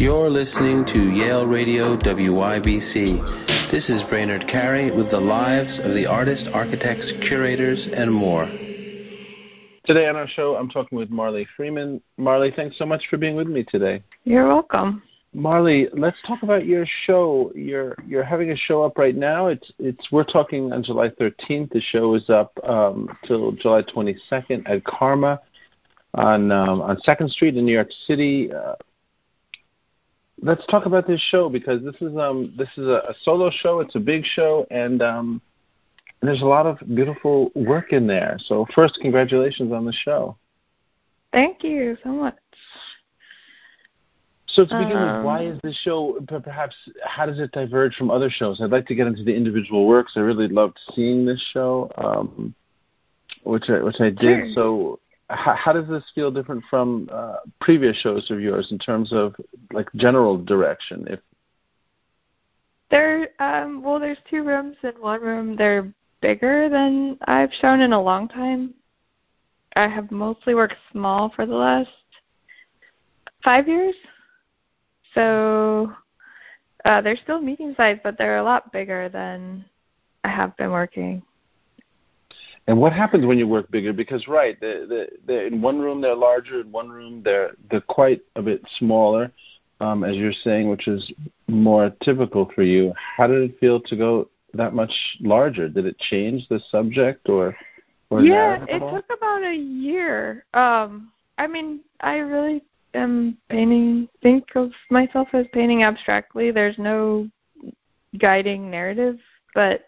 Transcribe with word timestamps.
You're 0.00 0.30
listening 0.30 0.86
to 0.86 1.10
Yale 1.10 1.44
Radio 1.44 1.94
WYBC. 1.94 3.68
This 3.70 3.90
is 3.90 4.02
Brainard 4.02 4.48
Carey 4.48 4.90
with 4.90 5.10
the 5.10 5.20
lives 5.20 5.78
of 5.78 5.92
the 5.92 6.06
artists, 6.06 6.48
architects, 6.48 7.12
curators, 7.12 7.86
and 7.86 8.10
more. 8.10 8.46
Today 9.84 10.08
on 10.08 10.16
our 10.16 10.26
show, 10.26 10.56
I'm 10.56 10.70
talking 10.70 10.96
with 10.96 11.10
Marley 11.10 11.46
Freeman. 11.54 12.00
Marley, 12.16 12.50
thanks 12.50 12.78
so 12.78 12.86
much 12.86 13.08
for 13.10 13.18
being 13.18 13.36
with 13.36 13.46
me 13.46 13.62
today. 13.62 14.02
You're 14.24 14.48
welcome. 14.48 15.02
Marley, 15.34 15.88
let's 15.92 16.16
talk 16.26 16.42
about 16.44 16.64
your 16.64 16.86
show. 17.04 17.52
You're 17.54 17.94
you're 18.06 18.24
having 18.24 18.52
a 18.52 18.56
show 18.56 18.82
up 18.82 18.96
right 18.96 19.14
now. 19.14 19.48
It's 19.48 19.70
it's 19.78 20.10
we're 20.10 20.24
talking 20.24 20.72
on 20.72 20.82
July 20.82 21.10
13th. 21.10 21.72
The 21.72 21.80
show 21.82 22.14
is 22.14 22.30
up 22.30 22.58
um, 22.64 23.06
till 23.26 23.52
July 23.52 23.82
22nd 23.82 24.62
at 24.64 24.82
Karma 24.84 25.42
on 26.14 26.50
um, 26.50 26.80
on 26.80 26.98
Second 27.02 27.30
Street 27.30 27.58
in 27.58 27.66
New 27.66 27.74
York 27.74 27.90
City. 28.06 28.50
Uh, 28.50 28.76
let's 30.42 30.64
talk 30.66 30.86
about 30.86 31.06
this 31.06 31.20
show 31.30 31.48
because 31.48 31.82
this 31.82 31.96
is 32.00 32.16
um 32.16 32.52
this 32.56 32.68
is 32.76 32.86
a, 32.86 33.02
a 33.08 33.14
solo 33.22 33.50
show. 33.50 33.80
It's 33.80 33.94
a 33.94 34.00
big 34.00 34.24
show, 34.24 34.66
and 34.70 35.02
um, 35.02 35.42
there's 36.22 36.42
a 36.42 36.46
lot 36.46 36.66
of 36.66 36.78
beautiful 36.94 37.50
work 37.54 37.92
in 37.92 38.06
there. 38.06 38.36
So 38.46 38.66
first, 38.74 38.98
congratulations 39.00 39.72
on 39.72 39.84
the 39.84 39.92
show. 39.92 40.36
Thank 41.32 41.62
you 41.62 41.96
so 42.02 42.10
much. 42.10 42.36
So 44.46 44.64
to 44.64 44.78
begin 44.78 44.96
um, 44.96 45.18
with, 45.18 45.26
why 45.26 45.44
is 45.44 45.58
this 45.62 45.78
show? 45.84 46.18
Perhaps 46.26 46.74
how 47.04 47.26
does 47.26 47.38
it 47.38 47.52
diverge 47.52 47.94
from 47.94 48.10
other 48.10 48.28
shows? 48.30 48.60
I'd 48.60 48.70
like 48.70 48.86
to 48.86 48.94
get 48.94 49.06
into 49.06 49.22
the 49.22 49.34
individual 49.34 49.86
works. 49.86 50.14
I 50.16 50.20
really 50.20 50.48
loved 50.48 50.78
seeing 50.94 51.24
this 51.24 51.40
show, 51.52 51.90
um, 51.96 52.54
which 53.44 53.70
I, 53.70 53.80
which 53.80 54.00
I 54.00 54.10
did. 54.10 54.18
Sure. 54.18 54.48
So 54.54 55.00
how, 55.30 55.72
does 55.72 55.88
this 55.88 56.04
feel 56.14 56.30
different 56.30 56.64
from 56.68 57.08
uh, 57.12 57.36
previous 57.60 57.96
shows 57.96 58.30
of 58.30 58.40
yours 58.40 58.68
in 58.70 58.78
terms 58.78 59.12
of 59.12 59.34
like 59.72 59.88
general 59.94 60.42
direction? 60.42 61.06
If 61.08 61.20
there, 62.90 63.28
um, 63.38 63.82
well, 63.82 64.00
there's 64.00 64.18
two 64.28 64.42
rooms 64.42 64.76
in 64.82 64.92
one 65.00 65.20
room. 65.20 65.56
They're 65.56 65.92
bigger 66.20 66.68
than 66.68 67.18
I've 67.26 67.52
shown 67.60 67.80
in 67.80 67.92
a 67.92 68.00
long 68.00 68.28
time. 68.28 68.74
I 69.76 69.86
have 69.86 70.10
mostly 70.10 70.54
worked 70.54 70.74
small 70.90 71.30
for 71.34 71.46
the 71.46 71.54
last 71.54 71.88
five 73.44 73.68
years, 73.68 73.94
so 75.14 75.92
uh, 76.84 77.00
they're 77.00 77.16
still 77.16 77.40
medium 77.40 77.74
sized, 77.76 78.00
but 78.02 78.18
they're 78.18 78.38
a 78.38 78.42
lot 78.42 78.72
bigger 78.72 79.08
than 79.08 79.64
I 80.24 80.28
have 80.28 80.56
been 80.56 80.72
working. 80.72 81.22
And 82.66 82.78
what 82.78 82.92
happens 82.92 83.26
when 83.26 83.38
you 83.38 83.48
work 83.48 83.70
bigger? 83.70 83.92
Because 83.92 84.28
right, 84.28 84.58
the 84.60 84.86
the 84.88 85.08
they're 85.26 85.46
in 85.46 85.60
one 85.60 85.80
room 85.80 86.00
they're 86.00 86.14
larger, 86.14 86.60
in 86.60 86.70
one 86.70 86.88
room 86.88 87.22
they're 87.24 87.52
they're 87.70 87.80
quite 87.80 88.22
a 88.36 88.42
bit 88.42 88.62
smaller, 88.78 89.32
um, 89.80 90.04
as 90.04 90.16
you're 90.16 90.32
saying, 90.44 90.68
which 90.68 90.86
is 90.86 91.12
more 91.48 91.90
typical 92.02 92.50
for 92.54 92.62
you. 92.62 92.92
How 93.16 93.26
did 93.26 93.42
it 93.42 93.58
feel 93.58 93.80
to 93.80 93.96
go 93.96 94.28
that 94.54 94.74
much 94.74 94.92
larger? 95.20 95.68
Did 95.68 95.86
it 95.86 95.98
change 95.98 96.48
the 96.48 96.60
subject 96.70 97.28
or? 97.28 97.56
or 98.10 98.22
yeah, 98.22 98.64
it 98.68 98.78
took 98.78 99.06
about 99.16 99.42
a 99.42 99.54
year. 99.54 100.44
Um, 100.54 101.12
I 101.38 101.46
mean, 101.46 101.80
I 102.00 102.16
really 102.16 102.62
am 102.94 103.38
painting. 103.48 104.08
Think 104.22 104.44
of 104.56 104.70
myself 104.90 105.28
as 105.32 105.46
painting 105.52 105.84
abstractly. 105.84 106.50
There's 106.50 106.78
no 106.78 107.28
guiding 108.18 108.70
narrative, 108.70 109.18
but 109.54 109.86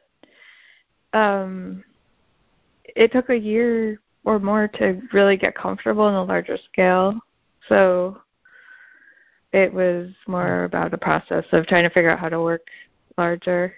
um 1.13 1.85
it 2.97 3.13
took 3.13 3.31
a 3.31 3.39
year 3.39 4.01
or 4.25 4.39
more 4.39 4.69
to 4.69 5.01
really 5.13 5.37
get 5.37 5.55
comfortable 5.55 6.09
in 6.09 6.15
a 6.15 6.23
larger 6.23 6.59
scale. 6.71 7.19
So 7.69 8.21
it 9.53 9.73
was 9.73 10.11
more 10.27 10.65
about 10.65 10.95
a 10.95 10.99
process 10.99 11.45
of 11.53 11.67
trying 11.67 11.85
to 11.85 11.91
figure 11.91 12.11
out 12.11 12.19
how 12.19 12.29
to 12.29 12.41
work 12.41 12.67
larger 13.19 13.75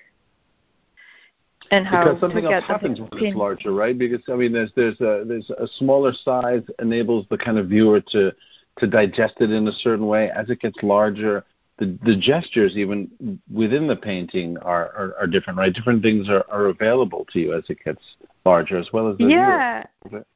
and 1.70 1.86
how 1.86 2.04
because 2.04 2.20
something 2.20 2.44
to 2.44 2.52
else 2.52 2.64
happens 2.64 3.00
when 3.00 3.08
it's 3.12 3.36
larger, 3.36 3.72
right? 3.72 3.96
Because 3.98 4.20
I 4.28 4.34
mean, 4.34 4.53
there's 4.53 4.70
there's 4.76 5.00
a 5.00 5.24
there's 5.26 5.50
a 5.50 5.66
smaller 5.78 6.12
size 6.12 6.62
enables 6.80 7.26
the 7.30 7.38
kind 7.38 7.58
of 7.58 7.69
viewer 7.69 8.00
to 8.00 8.32
to 8.78 8.86
digest 8.86 9.34
it 9.41 9.50
in 9.50 9.66
a 9.66 9.72
certain 9.72 10.06
way. 10.06 10.30
As 10.30 10.50
it 10.50 10.60
gets 10.60 10.76
larger, 10.82 11.44
the 11.78 11.98
the 12.04 12.16
gestures 12.16 12.76
even 12.76 13.41
within 13.53 13.86
the 13.86 13.97
painting 13.97 14.58
are 14.58 14.92
are, 14.94 15.14
are 15.20 15.26
different, 15.26 15.58
right? 15.58 15.72
Different 15.72 16.03
things 16.03 16.28
are, 16.28 16.44
are 16.50 16.66
available 16.66 17.26
to 17.32 17.41
you 17.41 17.54
as 17.54 17.64
it 17.69 17.78
gets 17.84 18.03
larger 18.44 18.78
as 18.78 18.93
well 18.93 19.09
as 19.10 19.19
the 19.19 19.25
yeah, 19.25 19.84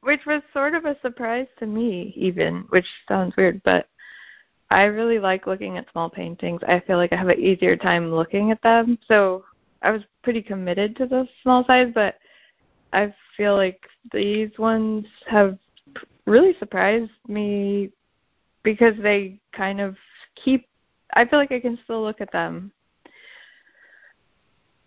which 0.01 0.25
was 0.25 0.41
sort 0.53 0.73
of 0.73 0.85
a 0.85 0.97
surprise 1.01 1.47
to 1.59 1.65
me, 1.65 2.13
even, 2.15 2.65
which 2.69 2.85
sounds 3.07 3.35
weird, 3.37 3.61
but 3.63 3.87
I 4.71 4.83
really 4.83 5.19
like 5.19 5.47
looking 5.47 5.77
at 5.77 5.91
small 5.91 6.09
paintings. 6.09 6.61
I 6.67 6.79
feel 6.79 6.97
like 6.97 7.13
I 7.13 7.17
have 7.17 7.29
an 7.29 7.39
easier 7.39 7.75
time 7.75 8.13
looking 8.13 8.51
at 8.51 8.61
them, 8.61 8.97
so 9.07 9.43
I 9.81 9.91
was 9.91 10.03
pretty 10.23 10.41
committed 10.41 10.95
to 10.97 11.05
the 11.05 11.27
small 11.41 11.63
size, 11.65 11.91
but 11.93 12.19
I 12.93 13.13
feel 13.35 13.55
like 13.55 13.81
these 14.11 14.51
ones 14.57 15.05
have 15.27 15.57
really 16.25 16.55
surprised 16.59 17.11
me 17.27 17.91
because 18.63 18.95
they 19.01 19.39
kind 19.53 19.79
of 19.79 19.95
keep. 20.35 20.67
I 21.13 21.25
feel 21.25 21.39
like 21.39 21.51
I 21.51 21.59
can 21.59 21.79
still 21.83 22.03
look 22.03 22.21
at 22.21 22.31
them. 22.31 22.71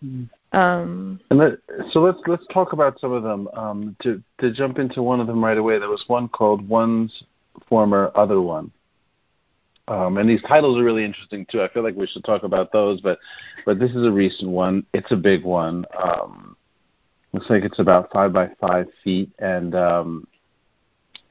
Hmm. 0.01 0.23
Um, 0.53 1.19
and 1.31 1.57
so 1.91 1.99
let's 2.01 2.19
let's 2.27 2.45
talk 2.53 2.73
about 2.73 2.99
some 2.99 3.11
of 3.11 3.23
them. 3.23 3.47
Um, 3.55 3.95
to 4.03 4.21
to 4.39 4.53
jump 4.53 4.77
into 4.77 5.01
one 5.01 5.19
of 5.19 5.25
them 5.25 5.43
right 5.43 5.57
away, 5.57 5.79
there 5.79 5.89
was 5.89 6.03
one 6.07 6.29
called 6.29 6.67
"One's 6.67 7.23
Former 7.67 8.11
Other 8.13 8.39
One," 8.39 8.71
um, 9.87 10.17
and 10.17 10.29
these 10.29 10.43
titles 10.43 10.79
are 10.79 10.83
really 10.83 11.03
interesting 11.03 11.47
too. 11.51 11.63
I 11.63 11.69
feel 11.69 11.83
like 11.83 11.95
we 11.95 12.05
should 12.05 12.23
talk 12.23 12.43
about 12.43 12.71
those, 12.71 13.01
but 13.01 13.17
but 13.65 13.79
this 13.79 13.91
is 13.91 14.05
a 14.05 14.11
recent 14.11 14.51
one. 14.51 14.85
It's 14.93 15.11
a 15.11 15.15
big 15.15 15.43
one. 15.43 15.85
Um, 16.01 16.55
looks 17.33 17.49
like 17.49 17.63
it's 17.63 17.79
about 17.79 18.11
five 18.13 18.31
by 18.31 18.49
five 18.61 18.85
feet, 19.03 19.31
and 19.39 19.73
um, 19.73 20.27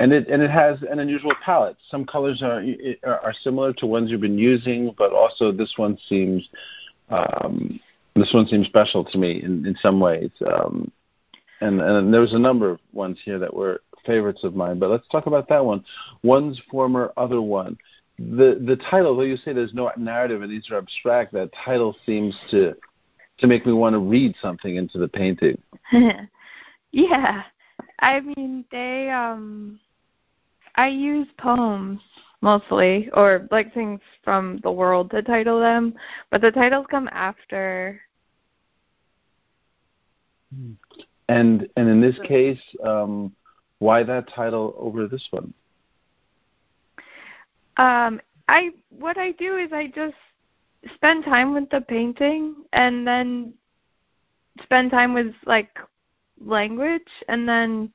and 0.01 0.13
it 0.13 0.27
and 0.27 0.43
it 0.43 0.51
has 0.51 0.83
an 0.83 0.99
unusual 0.99 1.35
palette. 1.45 1.77
Some 1.93 2.05
colors 2.05 2.43
are 2.43 2.61
are 3.05 3.35
similar 3.45 3.73
to 3.75 3.87
ones 3.87 4.11
you've 4.11 4.21
been 4.21 4.37
using, 4.37 4.93
but 4.99 5.13
also 5.13 5.53
this 5.53 5.75
one 5.77 5.97
seems 6.09 6.49
um, 7.09 7.79
this 8.15 8.33
one 8.33 8.47
seems 8.47 8.67
special 8.67 9.05
to 9.05 9.19
me 9.19 9.43
in, 9.43 9.67
in 9.67 9.77
some 9.81 10.01
ways. 10.01 10.31
Um, 10.47 10.91
and, 11.61 11.81
and 11.81 12.13
there 12.13 12.21
was 12.21 12.35
a 12.35 12.39
number 12.39 12.71
of 12.71 12.81
ones 12.93 13.19
here 13.25 13.39
that 13.39 13.55
were 13.55 13.81
favorites 14.05 14.45
of 14.45 14.55
mine, 14.55 14.79
but 14.79 14.91
let's 14.91 15.07
talk 15.09 15.27
about 15.27 15.49
that 15.49 15.65
one. 15.65 15.85
One's 16.23 16.61
former 16.71 17.13
other 17.17 17.41
one. 17.41 17.79
The 18.19 18.63
the 18.67 18.79
title, 18.91 19.17
though 19.17 19.23
you 19.23 19.37
say 19.37 19.53
there's 19.53 19.75
no 19.75 19.91
narrative 19.97 20.43
and 20.43 20.51
these 20.51 20.71
are 20.71 20.79
abstract, 20.79 21.33
that 21.33 21.51
title 21.65 21.97
seems 22.05 22.37
to 22.51 22.75
to 23.39 23.47
make 23.47 23.65
me 23.65 23.73
want 23.73 23.95
to 23.95 23.99
read 23.99 24.35
something 24.41 24.77
into 24.77 24.99
the 24.99 25.09
painting. 25.09 25.61
yeah. 26.93 27.43
I 28.01 28.21
mean 28.21 28.65
they 28.71 29.11
um 29.11 29.81
I 30.75 30.89
use 30.89 31.29
poems 31.39 32.01
mostly, 32.43 33.09
or 33.15 33.49
like 33.51 33.73
things 33.73 34.01
from 34.23 34.61
the 34.63 34.71
world 34.71 35.11
to 35.13 35.23
title 35.23 35.59
them, 35.59 35.95
but 36.31 36.43
the 36.43 36.51
titles 36.51 36.87
come 36.91 37.09
after. 37.13 38.01
And 41.29 41.67
and 41.77 41.89
in 41.89 42.01
this 42.01 42.19
case, 42.25 42.61
um, 42.85 43.33
why 43.79 44.03
that 44.03 44.29
title 44.29 44.75
over 44.77 45.07
this 45.07 45.27
one? 45.31 45.55
Um, 47.79 48.21
I 48.49 48.71
what 48.91 49.17
I 49.17 49.33
do 49.33 49.57
is 49.57 49.73
I 49.73 49.87
just 49.87 50.17
spend 50.95 51.25
time 51.25 51.55
with 51.55 51.71
the 51.71 51.81
painting 51.81 52.57
and 52.73 53.07
then 53.07 53.55
spend 54.63 54.91
time 54.91 55.15
with 55.15 55.33
like 55.47 55.71
language 56.45 57.09
and 57.29 57.49
then 57.49 57.93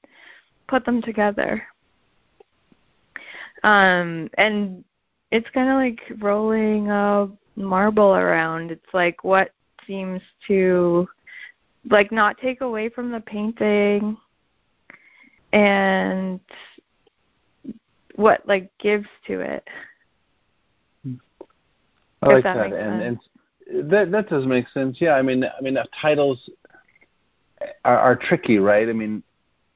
put 0.67 0.85
them 0.85 1.01
together 1.01 1.61
um 3.63 4.29
and 4.37 4.83
it's 5.31 5.49
kind 5.49 5.69
of 5.69 5.75
like 5.75 5.99
rolling 6.21 6.89
a 6.89 7.29
marble 7.55 8.15
around 8.15 8.71
it's 8.71 8.93
like 8.93 9.23
what 9.23 9.51
seems 9.85 10.21
to 10.45 11.07
like 11.89 12.11
not 12.11 12.37
take 12.37 12.61
away 12.61 12.89
from 12.89 13.11
the 13.11 13.19
painting 13.21 14.17
and 15.53 16.39
what 18.15 18.45
like 18.47 18.69
gives 18.79 19.07
to 19.25 19.39
it 19.39 19.67
I 22.21 22.27
like 22.27 22.43
that, 22.43 22.55
that 22.55 22.73
and, 22.73 23.01
and 23.01 23.19
that 23.89 24.11
that 24.11 24.29
does 24.29 24.45
make 24.45 24.67
sense. 24.69 24.97
Yeah, 24.99 25.13
I 25.13 25.21
mean, 25.21 25.43
I 25.43 25.61
mean, 25.61 25.77
titles 25.99 26.49
are, 27.85 27.97
are 27.97 28.15
tricky, 28.15 28.59
right? 28.59 28.87
I 28.87 28.93
mean, 28.93 29.23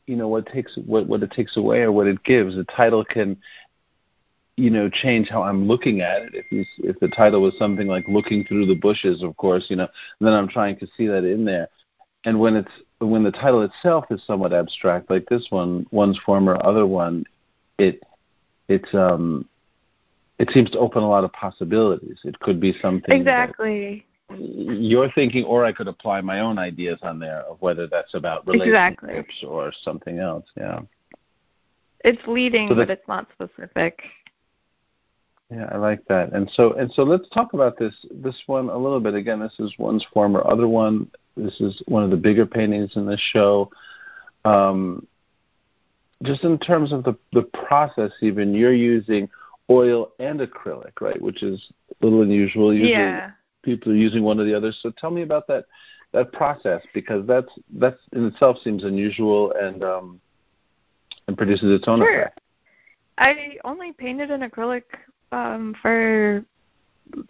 you 0.07 0.15
know, 0.15 0.27
what 0.27 0.45
takes 0.47 0.77
what 0.85 1.07
what 1.07 1.23
it 1.23 1.31
takes 1.31 1.57
away 1.57 1.81
or 1.81 1.91
what 1.91 2.07
it 2.07 2.23
gives. 2.23 2.57
A 2.57 2.63
title 2.65 3.03
can 3.03 3.37
you 4.61 4.69
know 4.69 4.89
change 4.89 5.27
how 5.27 5.41
I'm 5.41 5.67
looking 5.67 6.01
at 6.01 6.21
it. 6.21 6.35
If 6.35 6.45
you, 6.51 6.63
if 6.83 6.99
the 6.99 7.07
title 7.07 7.41
was 7.41 7.57
something 7.57 7.87
like 7.87 8.07
"Looking 8.07 8.45
Through 8.45 8.67
the 8.67 8.75
Bushes," 8.75 9.23
of 9.23 9.35
course, 9.37 9.65
you 9.69 9.75
know, 9.75 9.87
then 10.19 10.33
I'm 10.33 10.47
trying 10.47 10.77
to 10.77 10.87
see 10.95 11.07
that 11.07 11.23
in 11.23 11.45
there. 11.45 11.67
And 12.25 12.39
when 12.39 12.55
it's 12.55 12.71
when 12.99 13.23
the 13.23 13.31
title 13.31 13.63
itself 13.63 14.05
is 14.11 14.21
somewhat 14.25 14.53
abstract, 14.53 15.09
like 15.09 15.25
this 15.29 15.47
one, 15.49 15.87
one's 15.89 16.19
former 16.19 16.63
other 16.63 16.85
one, 16.85 17.25
it 17.79 18.03
it's 18.67 18.93
um 18.93 19.47
it 20.37 20.49
seems 20.51 20.69
to 20.71 20.79
open 20.79 21.01
a 21.01 21.09
lot 21.09 21.23
of 21.23 21.33
possibilities. 21.33 22.19
It 22.23 22.39
could 22.39 22.59
be 22.59 22.75
something 22.81 23.19
exactly 23.19 24.05
you're 24.37 25.11
thinking, 25.11 25.43
or 25.43 25.65
I 25.65 25.73
could 25.73 25.87
apply 25.87 26.21
my 26.21 26.39
own 26.39 26.57
ideas 26.57 26.99
on 27.01 27.19
there 27.19 27.41
of 27.41 27.61
whether 27.61 27.87
that's 27.87 28.13
about 28.13 28.47
relationships 28.47 29.03
exactly. 29.03 29.49
or 29.49 29.73
something 29.83 30.19
else. 30.19 30.45
Yeah. 30.55 30.79
It's 32.05 32.25
leading, 32.27 32.69
so 32.69 32.75
but 32.75 32.89
it's 32.89 33.07
not 33.09 33.27
specific. 33.33 34.01
Yeah, 35.51 35.67
I 35.71 35.77
like 35.77 36.05
that. 36.07 36.31
And 36.33 36.49
so 36.53 36.73
and 36.73 36.91
so 36.93 37.03
let's 37.03 37.27
talk 37.29 37.53
about 37.53 37.77
this 37.77 37.93
this 38.09 38.35
one 38.45 38.69
a 38.69 38.77
little 38.77 39.01
bit. 39.01 39.15
Again, 39.15 39.39
this 39.39 39.55
is 39.59 39.73
one's 39.77 40.05
former 40.13 40.45
other 40.47 40.67
one. 40.67 41.11
This 41.35 41.59
is 41.59 41.81
one 41.87 42.03
of 42.03 42.09
the 42.09 42.17
bigger 42.17 42.45
paintings 42.45 42.95
in 42.95 43.05
this 43.05 43.19
show. 43.33 43.69
Um, 44.45 45.05
just 46.23 46.43
in 46.45 46.57
terms 46.57 46.93
of 46.93 47.03
the 47.03 47.17
the 47.33 47.43
process, 47.43 48.11
even 48.21 48.53
you're 48.53 48.73
using 48.73 49.29
oil 49.69 50.11
and 50.19 50.39
acrylic, 50.39 51.01
right? 51.01 51.21
Which 51.21 51.43
is 51.43 51.61
a 52.01 52.05
little 52.05 52.21
unusual. 52.21 52.73
Usually, 52.73 52.91
yeah. 52.91 53.31
people 53.61 53.91
are 53.91 53.95
using 53.95 54.23
one 54.23 54.39
or 54.39 54.45
the 54.45 54.55
other. 54.55 54.71
So 54.71 54.91
tell 54.91 55.11
me 55.11 55.23
about 55.23 55.47
that 55.47 55.65
that 56.13 56.31
process 56.31 56.81
because 56.93 57.27
that's 57.27 57.51
that's 57.73 57.99
in 58.13 58.25
itself 58.25 58.57
seems 58.63 58.85
unusual 58.85 59.53
and 59.59 59.83
um, 59.83 60.21
and 61.27 61.37
produces 61.37 61.77
its 61.77 61.89
own 61.89 61.99
sure. 61.99 62.21
effect. 62.21 62.39
I 63.17 63.57
only 63.65 63.91
painted 63.91 64.31
in 64.31 64.41
acrylic 64.41 64.83
um, 65.31 65.75
for 65.81 66.45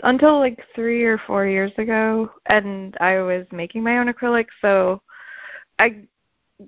until 0.03 0.39
like 0.39 0.59
three 0.75 1.03
or 1.03 1.17
four 1.17 1.45
years 1.45 1.71
ago, 1.77 2.31
and 2.47 2.95
I 2.99 3.21
was 3.21 3.45
making 3.51 3.83
my 3.83 3.97
own 3.97 4.11
acrylic, 4.11 4.47
so 4.61 5.01
I 5.79 6.03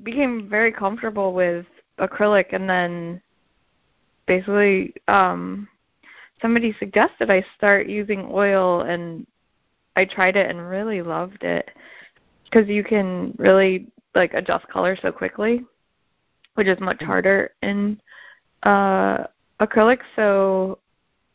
became 0.04 0.50
very 0.50 0.72
comfortable 0.72 1.34
with 1.34 1.66
acrylic, 2.00 2.54
and 2.54 2.70
then 2.70 3.22
basically 4.26 4.94
um, 5.08 5.68
somebody 6.42 6.76
suggested 6.80 7.30
I 7.30 7.46
start 7.56 7.88
using 7.88 8.28
oil, 8.32 8.82
and 8.82 9.28
I 9.96 10.06
tried 10.06 10.36
it 10.36 10.50
and 10.50 10.68
really 10.68 11.02
loved 11.02 11.44
it 11.44 11.70
because 12.46 12.68
you 12.68 12.84
can 12.84 13.34
really 13.38 13.88
like 14.16 14.34
adjust 14.34 14.68
color 14.68 14.98
so 15.02 15.12
quickly, 15.12 15.64
which 16.56 16.68
is 16.68 16.80
much 16.80 17.02
harder 17.02 17.54
in 17.62 18.00
uh, 18.64 19.26
acrylic. 19.60 20.00
So 20.16 20.80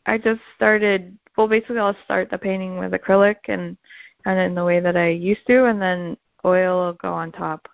I 0.09 0.17
just 0.17 0.41
started. 0.55 1.15
Well, 1.37 1.47
basically, 1.47 1.77
I'll 1.77 1.95
start 2.03 2.31
the 2.31 2.37
painting 2.37 2.79
with 2.79 2.93
acrylic 2.93 3.35
and 3.47 3.77
kind 4.23 4.39
of 4.39 4.45
in 4.47 4.55
the 4.55 4.65
way 4.65 4.79
that 4.79 4.97
I 4.97 5.09
used 5.09 5.45
to, 5.45 5.65
and 5.65 5.79
then 5.79 6.17
oil 6.43 6.85
will 6.85 6.93
go 6.93 7.13
on 7.13 7.31
top. 7.31 7.67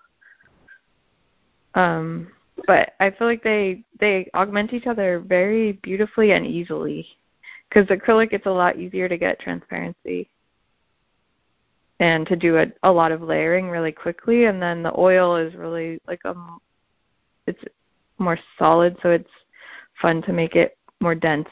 Um, 1.75 2.27
but 2.67 2.91
I 2.99 3.09
feel 3.11 3.27
like 3.27 3.41
they 3.41 3.85
they 4.01 4.29
augment 4.33 4.73
each 4.73 4.85
other 4.85 5.19
very 5.19 5.73
beautifully 5.81 6.33
and 6.33 6.45
easily. 6.45 7.07
Because 7.69 7.87
acrylic, 7.87 8.33
it's 8.33 8.45
a 8.47 8.51
lot 8.51 8.77
easier 8.77 9.07
to 9.07 9.17
get 9.17 9.39
transparency 9.39 10.29
and 12.01 12.27
to 12.27 12.35
do 12.35 12.57
a, 12.57 12.65
a 12.83 12.91
lot 12.91 13.13
of 13.13 13.21
layering 13.21 13.69
really 13.69 13.93
quickly, 13.93 14.45
and 14.45 14.61
then 14.61 14.83
the 14.83 14.99
oil 14.99 15.37
is 15.37 15.55
really 15.55 16.01
like 16.05 16.23
um, 16.25 16.59
it's 17.47 17.63
more 18.17 18.37
solid, 18.59 18.97
so 19.01 19.11
it's 19.11 19.31
fun 20.01 20.21
to 20.23 20.33
make 20.33 20.57
it 20.57 20.77
more 20.99 21.15
dense 21.15 21.47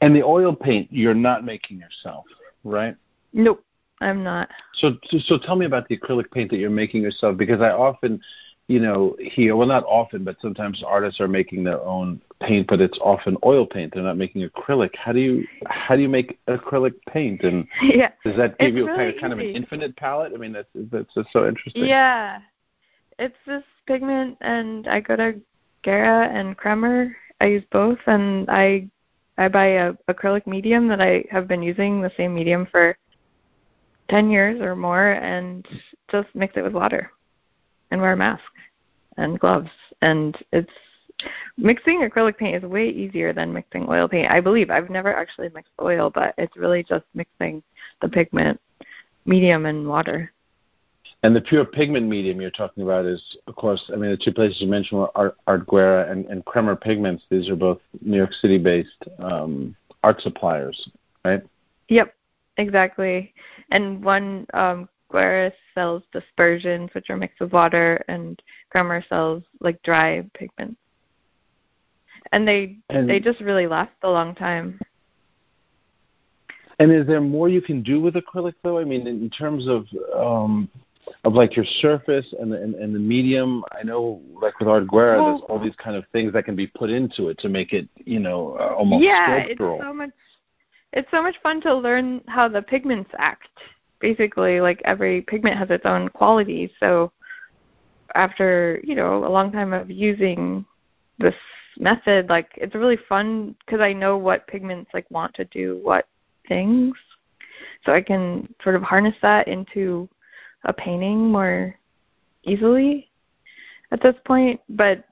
and 0.00 0.14
the 0.14 0.22
oil 0.22 0.54
paint 0.54 0.88
you're 0.90 1.14
not 1.14 1.44
making 1.44 1.78
yourself, 1.78 2.24
right? 2.62 2.96
Nope, 3.32 3.64
I'm 4.00 4.22
not. 4.22 4.50
So, 4.74 4.98
so, 5.10 5.38
tell 5.38 5.56
me 5.56 5.66
about 5.66 5.88
the 5.88 5.96
acrylic 5.96 6.30
paint 6.30 6.50
that 6.50 6.58
you're 6.58 6.70
making 6.70 7.02
yourself, 7.02 7.36
because 7.36 7.60
I 7.60 7.70
often, 7.70 8.20
you 8.68 8.80
know, 8.80 9.16
hear 9.18 9.56
well, 9.56 9.66
not 9.66 9.84
often, 9.84 10.24
but 10.24 10.36
sometimes 10.40 10.82
artists 10.86 11.20
are 11.20 11.28
making 11.28 11.64
their 11.64 11.80
own 11.80 12.20
paint, 12.40 12.66
but 12.66 12.80
it's 12.80 12.98
often 13.00 13.36
oil 13.44 13.66
paint. 13.66 13.94
They're 13.94 14.02
not 14.02 14.16
making 14.16 14.48
acrylic. 14.48 14.94
How 14.94 15.12
do 15.12 15.20
you 15.20 15.46
how 15.66 15.96
do 15.96 16.02
you 16.02 16.08
make 16.08 16.38
acrylic 16.48 16.94
paint? 17.08 17.42
And 17.42 17.66
yeah, 17.82 18.12
does 18.24 18.36
that 18.36 18.58
give 18.58 18.68
it's 18.68 18.76
you 18.76 18.86
really 18.86 18.96
kind 18.96 19.14
of, 19.14 19.20
kind 19.20 19.32
of 19.32 19.38
an 19.38 19.46
infinite 19.46 19.96
palette? 19.96 20.32
I 20.34 20.38
mean, 20.38 20.52
that's 20.52 20.68
that's 20.74 21.14
just 21.14 21.32
so 21.32 21.48
interesting. 21.48 21.86
Yeah, 21.86 22.40
it's 23.18 23.36
this 23.46 23.64
pigment, 23.86 24.38
and 24.40 24.86
I 24.88 25.00
go 25.00 25.16
to 25.16 25.40
Guerra 25.82 26.28
and 26.28 26.56
Kremer. 26.56 27.16
I 27.40 27.46
use 27.46 27.64
both, 27.70 27.98
and 28.06 28.48
I 28.48 28.88
I 29.36 29.48
buy 29.48 29.66
a 29.66 29.92
acrylic 30.08 30.46
medium 30.46 30.88
that 30.88 31.00
I 31.00 31.24
have 31.30 31.48
been 31.48 31.62
using 31.62 32.00
the 32.00 32.12
same 32.16 32.34
medium 32.34 32.66
for 32.70 32.96
10 34.08 34.30
years 34.30 34.60
or 34.60 34.76
more 34.76 35.12
and 35.12 35.66
just 36.10 36.28
mix 36.34 36.56
it 36.56 36.62
with 36.62 36.72
water 36.72 37.10
and 37.90 38.00
wear 38.00 38.12
a 38.12 38.16
mask 38.16 38.42
and 39.16 39.40
gloves 39.40 39.70
and 40.02 40.36
it's 40.52 40.70
mixing 41.56 42.00
acrylic 42.00 42.36
paint 42.36 42.62
is 42.62 42.68
way 42.68 42.88
easier 42.88 43.32
than 43.32 43.52
mixing 43.52 43.86
oil 43.88 44.08
paint. 44.08 44.30
I 44.30 44.40
believe 44.40 44.70
I've 44.70 44.90
never 44.90 45.14
actually 45.14 45.48
mixed 45.54 45.72
oil, 45.80 46.10
but 46.10 46.34
it's 46.38 46.56
really 46.56 46.82
just 46.82 47.04
mixing 47.14 47.62
the 48.02 48.08
pigment 48.08 48.60
medium 49.24 49.66
and 49.66 49.88
water. 49.88 50.32
And 51.24 51.34
the 51.34 51.40
pure 51.40 51.64
pigment 51.64 52.06
medium 52.06 52.38
you're 52.38 52.50
talking 52.50 52.82
about 52.82 53.06
is, 53.06 53.38
of 53.46 53.56
course, 53.56 53.82
I 53.90 53.96
mean, 53.96 54.10
the 54.10 54.16
two 54.18 54.30
places 54.30 54.60
you 54.60 54.68
mentioned 54.68 55.00
were 55.00 55.10
Art, 55.16 55.38
Art 55.46 55.66
Guerra 55.66 56.12
and, 56.12 56.26
and 56.26 56.44
Kremer 56.44 56.76
Pigments. 56.76 57.24
These 57.30 57.48
are 57.48 57.56
both 57.56 57.80
New 58.02 58.18
York 58.18 58.34
City-based 58.34 59.04
um, 59.20 59.74
art 60.02 60.20
suppliers, 60.20 60.90
right? 61.24 61.42
Yep, 61.88 62.14
exactly. 62.58 63.32
And 63.70 64.04
one 64.04 64.46
um, 64.52 64.86
Guerra 65.10 65.50
sells 65.74 66.02
dispersions, 66.12 66.90
which 66.92 67.08
are 67.08 67.16
mixed 67.16 67.40
with 67.40 67.54
water, 67.54 68.04
and 68.06 68.42
Kremer 68.68 69.02
sells 69.08 69.44
like 69.60 69.82
dry 69.82 70.28
pigments. 70.34 70.76
And 72.32 72.46
they 72.46 72.76
and, 72.90 73.08
they 73.08 73.18
just 73.18 73.40
really 73.40 73.66
last 73.66 73.92
a 74.02 74.10
long 74.10 74.34
time. 74.34 74.78
And 76.78 76.92
is 76.92 77.06
there 77.06 77.22
more 77.22 77.48
you 77.48 77.62
can 77.62 77.82
do 77.82 77.98
with 77.98 78.12
acrylic, 78.12 78.56
though? 78.62 78.78
I 78.78 78.84
mean, 78.84 79.06
in 79.06 79.30
terms 79.30 79.66
of 79.66 79.86
um, 80.14 80.68
of 81.24 81.34
like 81.34 81.56
your 81.56 81.64
surface 81.80 82.26
and 82.38 82.52
the, 82.52 82.60
and, 82.60 82.74
and 82.74 82.94
the 82.94 82.98
medium. 82.98 83.64
I 83.72 83.82
know, 83.82 84.20
like 84.40 84.58
with 84.58 84.68
Art 84.68 84.86
Guerra, 84.88 85.22
well, 85.22 85.32
there's 85.32 85.42
all 85.48 85.58
these 85.58 85.76
kind 85.76 85.96
of 85.96 86.04
things 86.12 86.32
that 86.32 86.44
can 86.44 86.56
be 86.56 86.66
put 86.66 86.90
into 86.90 87.28
it 87.28 87.38
to 87.38 87.48
make 87.48 87.72
it, 87.72 87.88
you 87.96 88.20
know, 88.20 88.56
uh, 88.60 88.74
almost 88.74 89.04
yeah, 89.04 89.44
sculptural. 89.44 89.76
it's 89.76 89.84
so 89.84 89.94
much. 89.94 90.10
It's 90.92 91.10
so 91.10 91.22
much 91.22 91.34
fun 91.42 91.60
to 91.62 91.74
learn 91.74 92.22
how 92.28 92.48
the 92.48 92.62
pigments 92.62 93.10
act. 93.18 93.48
Basically, 94.00 94.60
like 94.60 94.82
every 94.84 95.22
pigment 95.22 95.56
has 95.56 95.70
its 95.70 95.86
own 95.86 96.08
qualities. 96.10 96.70
So, 96.78 97.10
after 98.14 98.80
you 98.84 98.94
know 98.94 99.24
a 99.24 99.30
long 99.30 99.50
time 99.50 99.72
of 99.72 99.90
using 99.90 100.64
this 101.18 101.34
method, 101.78 102.28
like 102.28 102.50
it's 102.56 102.74
really 102.74 102.98
fun 103.08 103.56
because 103.64 103.80
I 103.80 103.92
know 103.92 104.16
what 104.16 104.46
pigments 104.46 104.90
like 104.92 105.10
want 105.10 105.34
to 105.34 105.44
do 105.46 105.80
what 105.82 106.06
things. 106.48 106.94
So 107.84 107.92
I 107.92 108.02
can 108.02 108.52
sort 108.62 108.76
of 108.76 108.82
harness 108.82 109.14
that 109.22 109.48
into 109.48 110.08
a 110.64 110.72
painting 110.72 111.30
more 111.30 111.78
easily 112.42 113.10
at 113.90 114.02
this 114.02 114.16
point, 114.24 114.60
but 114.68 115.04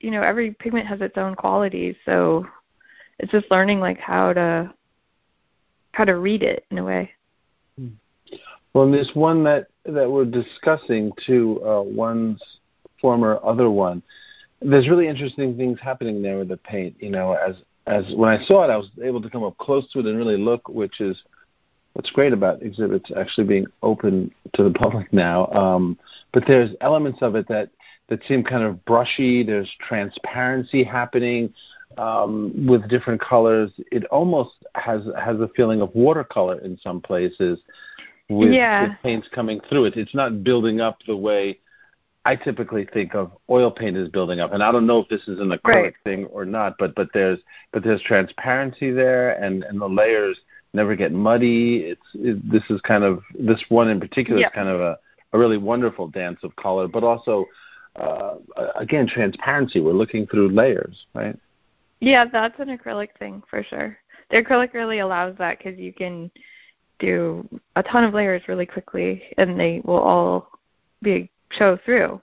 you 0.00 0.10
know, 0.10 0.22
every 0.22 0.52
pigment 0.52 0.86
has 0.86 1.00
its 1.00 1.18
own 1.18 1.34
qualities, 1.34 1.94
so 2.06 2.46
it's 3.18 3.32
just 3.32 3.50
learning 3.50 3.80
like 3.80 3.98
how 3.98 4.32
to 4.32 4.72
how 5.92 6.04
to 6.04 6.16
read 6.16 6.42
it 6.42 6.64
in 6.70 6.78
a 6.78 6.84
way. 6.84 7.10
Well, 8.72 8.84
and 8.84 8.94
there's 8.94 9.10
one 9.14 9.44
that 9.44 9.68
that 9.84 10.10
we're 10.10 10.24
discussing 10.24 11.12
too. 11.26 11.60
Uh, 11.64 11.82
one's 11.82 12.40
former 13.00 13.40
other 13.44 13.70
one. 13.70 14.02
There's 14.62 14.88
really 14.88 15.08
interesting 15.08 15.56
things 15.56 15.78
happening 15.82 16.22
there 16.22 16.38
with 16.38 16.48
the 16.48 16.56
paint. 16.58 16.96
You 17.00 17.10
know, 17.10 17.32
as 17.32 17.56
as 17.86 18.04
when 18.14 18.30
I 18.30 18.42
saw 18.44 18.64
it, 18.64 18.70
I 18.70 18.76
was 18.76 18.88
able 19.02 19.20
to 19.20 19.30
come 19.30 19.42
up 19.42 19.58
close 19.58 19.90
to 19.92 20.00
it 20.00 20.06
and 20.06 20.16
really 20.16 20.36
look, 20.36 20.68
which 20.68 21.00
is 21.00 21.20
what's 21.94 22.10
great 22.10 22.32
about 22.32 22.62
exhibits 22.62 23.10
actually 23.16 23.46
being 23.46 23.66
open 23.82 24.30
to 24.54 24.62
the 24.62 24.70
public 24.78 25.12
now. 25.12 25.46
Um, 25.48 25.98
but 26.32 26.44
there's 26.46 26.70
elements 26.80 27.20
of 27.22 27.34
it 27.34 27.48
that 27.48 27.70
that 28.08 28.24
seem 28.26 28.42
kind 28.42 28.64
of 28.64 28.84
brushy. 28.84 29.44
There's 29.44 29.70
transparency 29.80 30.82
happening 30.82 31.54
um, 31.96 32.66
with 32.66 32.88
different 32.88 33.20
colors. 33.20 33.70
It 33.92 34.04
almost 34.06 34.56
has 34.74 35.02
has 35.18 35.40
a 35.40 35.48
feeling 35.56 35.80
of 35.80 35.94
watercolor 35.94 36.58
in 36.60 36.78
some 36.78 37.00
places, 37.00 37.60
with, 38.28 38.52
yeah. 38.52 38.88
with 38.88 38.98
paints 39.02 39.28
coming 39.32 39.60
through 39.68 39.86
it. 39.86 39.96
It's 39.96 40.14
not 40.14 40.44
building 40.44 40.80
up 40.80 40.98
the 41.06 41.16
way 41.16 41.58
I 42.24 42.36
typically 42.36 42.86
think 42.92 43.14
of 43.14 43.32
oil 43.48 43.70
paint 43.70 43.96
as 43.96 44.08
building 44.08 44.40
up, 44.40 44.52
and 44.52 44.62
I 44.62 44.70
don't 44.70 44.86
know 44.86 44.98
if 44.98 45.08
this 45.08 45.26
is 45.26 45.40
an 45.40 45.48
acrylic 45.48 45.64
right. 45.64 45.94
thing 46.04 46.26
or 46.26 46.44
not, 46.44 46.74
but 46.78 46.94
but 46.94 47.08
there's 47.14 47.38
but 47.72 47.82
there's 47.82 48.02
transparency 48.02 48.90
there, 48.90 49.32
and 49.42 49.64
and 49.64 49.80
the 49.80 49.88
layers 49.88 50.38
never 50.72 50.94
get 50.94 51.12
muddy. 51.12 51.78
It's 51.78 52.00
it, 52.14 52.50
this 52.50 52.62
is 52.70 52.80
kind 52.82 53.04
of 53.04 53.22
this 53.38 53.62
one 53.68 53.88
in 53.88 54.00
particular 54.00 54.40
yep. 54.40 54.52
is 54.52 54.54
kind 54.54 54.68
of 54.68 54.80
a, 54.80 54.98
a 55.32 55.38
really 55.38 55.58
wonderful 55.58 56.08
dance 56.08 56.40
of 56.42 56.54
color, 56.56 56.88
but 56.88 57.04
also 57.04 57.46
uh, 57.96 58.36
again 58.76 59.06
transparency. 59.06 59.80
We're 59.80 59.92
looking 59.92 60.26
through 60.26 60.50
layers, 60.50 61.06
right? 61.14 61.38
Yeah, 62.00 62.24
that's 62.30 62.58
an 62.58 62.76
acrylic 62.76 63.10
thing 63.18 63.42
for 63.48 63.62
sure. 63.62 63.98
The 64.30 64.42
acrylic 64.42 64.72
really 64.72 65.00
allows 65.00 65.36
that 65.38 65.58
because 65.58 65.78
you 65.78 65.92
can 65.92 66.30
do 66.98 67.48
a 67.76 67.82
ton 67.82 68.04
of 68.04 68.14
layers 68.14 68.42
really 68.48 68.66
quickly, 68.66 69.22
and 69.38 69.58
they 69.58 69.82
will 69.84 69.98
all 69.98 70.50
be 71.02 71.30
show 71.50 71.78
through. 71.84 72.20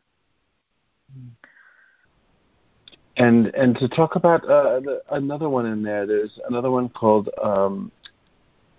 and 3.17 3.47
and 3.47 3.75
to 3.77 3.87
talk 3.89 4.15
about 4.15 4.47
uh, 4.49 4.79
another 5.11 5.49
one 5.49 5.65
in 5.65 5.81
there, 5.81 6.05
there's 6.05 6.39
another 6.49 6.71
one 6.71 6.89
called 6.89 7.29
um, 7.43 7.91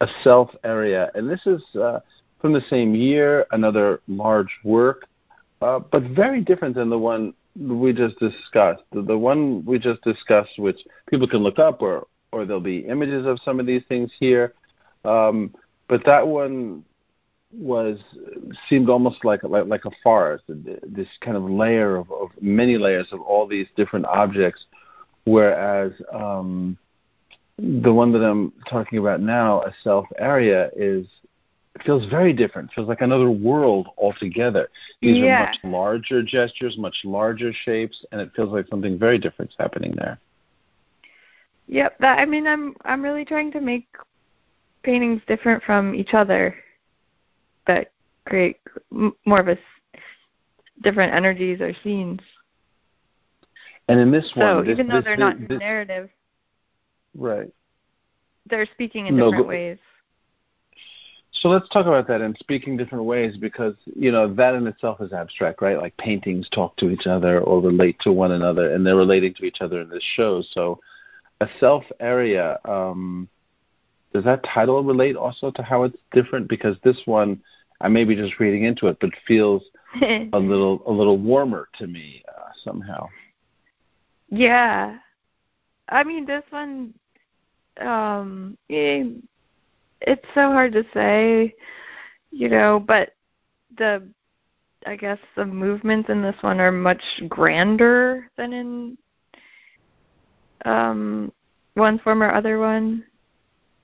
a 0.01 0.09
self 0.23 0.51
area, 0.65 1.11
and 1.15 1.29
this 1.29 1.41
is 1.47 1.63
uh, 1.77 2.01
from 2.41 2.53
the 2.53 2.63
same 2.71 2.95
year, 2.95 3.47
another 3.51 4.01
large 4.07 4.59
work, 4.65 5.07
uh, 5.61 5.79
but 5.79 6.03
very 6.03 6.41
different 6.41 6.75
than 6.75 6.91
the 6.91 6.99
one 6.99 7.35
we 7.59 7.93
just 7.93 8.19
discussed. 8.19 8.83
The, 8.93 9.03
the 9.03 9.19
one 9.19 9.65
we 9.65 9.79
just 9.79 10.03
discussed, 10.03 10.59
which 10.59 10.79
people 11.11 11.27
can 11.27 11.41
look 11.41 11.59
up, 11.59 11.83
or 11.83 12.07
or 12.33 12.45
there'll 12.45 12.61
be 12.61 12.81
images 12.81 13.27
of 13.27 13.39
some 13.45 13.59
of 13.59 13.67
these 13.67 13.83
things 13.89 14.11
here. 14.21 14.55
Um, 15.05 15.55
but 15.89 16.05
that 16.05 16.27
one 16.27 16.85
was 17.53 17.99
seemed 18.69 18.91
almost 18.91 19.25
like 19.25 19.43
like, 19.43 19.67
like 19.67 19.85
a 19.85 19.91
forest, 20.03 20.45
this 20.49 21.09
kind 21.21 21.37
of 21.37 21.45
layer 21.45 21.97
of, 21.97 22.13
of 22.13 22.29
many 22.41 22.77
layers 22.77 23.09
of 23.13 23.21
all 23.23 23.47
these 23.47 23.67
different 23.77 24.07
objects. 24.07 24.67
Whereas 25.25 25.93
um, 26.13 26.79
the 27.59 27.93
one 27.93 28.13
that 28.13 28.23
I'm 28.23 28.53
talking 28.69 28.99
about 28.99 29.21
now, 29.21 29.63
a 29.63 29.75
self 29.83 30.07
area, 30.19 30.71
is 30.77 31.07
feels 31.85 32.07
very 32.07 32.33
different. 32.33 32.73
Feels 32.73 32.89
like 32.89 33.01
another 33.01 33.31
world 33.31 33.89
altogether. 33.99 34.69
These 35.01 35.19
yeah. 35.19 35.43
are 35.43 35.47
much 35.47 35.57
larger 35.65 36.23
gestures, 36.23 36.77
much 36.79 36.97
larger 37.05 37.53
shapes, 37.65 38.05
and 38.13 38.21
it 38.21 38.31
feels 38.35 38.51
like 38.51 38.67
something 38.69 38.99
very 38.99 39.19
different 39.19 39.51
is 39.51 39.57
happening 39.59 39.95
there. 39.97 40.19
Yep, 41.67 41.99
that 41.99 42.19
I 42.19 42.25
mean 42.25 42.47
I'm 42.47 42.75
I'm 42.85 43.03
really 43.03 43.25
trying 43.25 43.53
to 43.53 43.61
make 43.61 43.87
paintings 44.83 45.21
different 45.27 45.63
from 45.65 45.95
each 45.95 46.15
other 46.15 46.57
that 47.67 47.93
create 48.25 48.59
more 48.91 49.41
of 49.41 49.49
a 49.49 49.59
different 50.83 51.13
energies 51.13 51.61
or 51.61 51.75
scenes. 51.83 52.21
And 53.89 54.01
in 54.01 54.11
this 54.11 54.31
one, 54.35 54.47
so 54.47 54.63
this, 54.63 54.73
even 54.73 54.89
though 54.89 54.97
this, 54.97 55.05
they're 55.05 55.17
this, 55.17 55.49
not 55.49 55.59
narrative, 55.59 56.11
right? 57.19 57.51
They're 58.49 58.67
speaking 58.73 59.07
in 59.07 59.17
different 59.17 59.39
no, 59.39 59.45
ways. 59.45 59.79
So 61.33 61.49
let's 61.49 61.69
talk 61.69 61.87
about 61.87 62.09
that 62.09 62.21
and 62.21 62.37
speaking 62.39 62.77
different 62.77 63.05
ways 63.05 63.37
because 63.37 63.75
you 63.85 64.11
know 64.11 64.33
that 64.35 64.55
in 64.55 64.67
itself 64.67 65.01
is 65.01 65.13
abstract, 65.13 65.61
right? 65.61 65.79
Like 65.79 65.97
paintings 65.99 66.49
talk 66.49 66.77
to 66.77 66.91
each 66.91 67.07
other 67.07 67.41
or 67.41 67.61
relate 67.61 67.99
to 68.01 68.13
one 68.13 68.33
another, 68.33 68.73
and 68.75 68.85
they're 68.85 68.97
relating 68.97 69.35
to 69.35 69.45
each 69.45 69.59
other 69.61 69.81
in 69.83 69.89
this 69.89 70.03
show. 70.17 70.43
So 70.53 70.81
a 71.41 71.49
self 71.61 71.85
area. 72.01 72.59
Um, 72.65 73.29
does 74.13 74.25
that 74.25 74.43
title 74.43 74.83
relate 74.83 75.17
also 75.17 75.51
to 75.51 75.63
how 75.63 75.83
it's 75.83 75.99
different? 76.13 76.49
Because 76.49 76.77
this 76.83 76.97
one, 77.05 77.41
I 77.81 77.89
may 77.89 78.05
be 78.05 78.17
just 78.17 78.41
reading 78.41 78.65
into 78.65 78.87
it, 78.87 78.97
but 79.01 79.11
feels 79.27 79.63
a 80.03 80.39
little 80.39 80.83
a 80.87 80.93
little 80.93 81.19
warmer 81.19 81.69
to 81.79 81.87
me 81.87 82.23
uh, 82.29 82.51
somehow. 82.65 83.09
Yeah, 84.31 84.99
I 85.89 86.05
mean 86.05 86.27
this 86.27 86.45
one. 86.51 86.95
Um, 87.81 88.57
it's 88.69 90.25
so 90.35 90.53
hard 90.53 90.73
to 90.73 90.85
say, 90.95 91.55
you 92.31 92.49
know, 92.49 92.83
but 92.87 93.15
the 93.77 94.09
I 94.87 94.97
guess 94.97 95.19
the 95.37 95.45
movements 95.45 96.09
in 96.09 96.23
this 96.23 96.37
one 96.41 96.61
are 96.61 96.73
much 96.73 97.03
grander 97.29 98.31
than 98.37 98.53
in 98.53 98.99
um 100.65 101.33
one 101.75 101.99
form 102.01 102.23
or 102.23 102.33
other 102.33 102.59
one, 102.59 103.05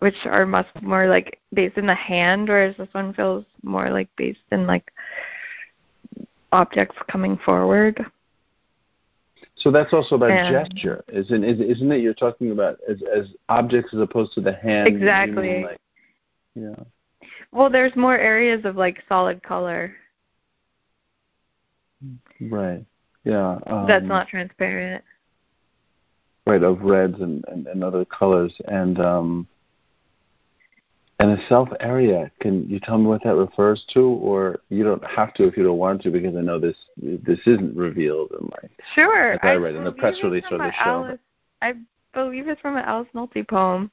which 0.00 0.16
are 0.24 0.46
much 0.46 0.66
more 0.82 1.06
like 1.06 1.40
based 1.52 1.76
in 1.76 1.86
the 1.86 1.94
hand, 1.94 2.48
whereas 2.48 2.76
this 2.76 2.88
one 2.92 3.12
feels 3.14 3.44
more 3.62 3.90
like 3.90 4.08
based 4.16 4.40
in 4.50 4.66
like 4.66 4.92
objects 6.52 6.96
coming 7.10 7.38
forward. 7.44 8.04
So 9.56 9.70
that's 9.70 9.92
also 9.92 10.16
about 10.16 10.30
and, 10.30 10.52
gesture, 10.52 11.04
isn't 11.08 11.44
isn't 11.44 11.92
it? 11.92 12.00
You're 12.00 12.14
talking 12.14 12.50
about 12.50 12.78
as 12.88 12.98
as 13.16 13.28
objects 13.48 13.94
as 13.94 14.00
opposed 14.00 14.32
to 14.34 14.40
the 14.40 14.52
hand. 14.52 14.88
Exactly. 14.88 15.62
Like, 15.62 15.80
yeah. 16.54 16.74
Well, 17.52 17.70
there's 17.70 17.94
more 17.94 18.18
areas 18.18 18.64
of 18.64 18.76
like 18.76 18.98
solid 19.08 19.42
color. 19.42 19.94
Right. 22.40 22.84
Yeah. 23.22 23.58
Um, 23.66 23.86
that's 23.86 24.04
not 24.04 24.28
transparent. 24.28 25.04
Right, 26.46 26.62
of 26.62 26.82
reds 26.82 27.20
and, 27.20 27.42
and, 27.48 27.66
and 27.66 27.82
other 27.82 28.04
colors. 28.04 28.52
And 28.68 29.00
um, 29.00 29.48
and 31.24 31.40
a 31.40 31.46
self 31.48 31.70
area, 31.80 32.30
can 32.40 32.68
you 32.68 32.78
tell 32.78 32.98
me 32.98 33.06
what 33.06 33.24
that 33.24 33.34
refers 33.34 33.82
to, 33.94 34.00
or 34.00 34.58
you 34.68 34.84
don't 34.84 35.02
have 35.04 35.32
to 35.34 35.44
if 35.44 35.56
you 35.56 35.64
don't 35.64 35.78
want 35.78 36.02
to, 36.02 36.10
because 36.10 36.36
I 36.36 36.42
know 36.42 36.60
this 36.60 36.76
this 36.98 37.38
isn't 37.46 37.74
revealed 37.74 38.30
in 38.38 38.46
my. 38.46 38.68
Sure. 38.94 39.38
I, 39.42 39.52
I 39.52 39.54
read 39.54 39.74
in 39.74 39.84
the 39.84 39.92
press 39.92 40.16
release 40.22 40.44
for 40.48 40.58
the 40.58 40.70
show. 40.84 41.04
Alice, 41.06 41.18
I 41.62 41.74
believe 42.12 42.46
it's 42.48 42.60
from 42.60 42.76
an 42.76 42.84
Alice 42.84 43.08
Notley 43.14 43.48
poem. 43.48 43.90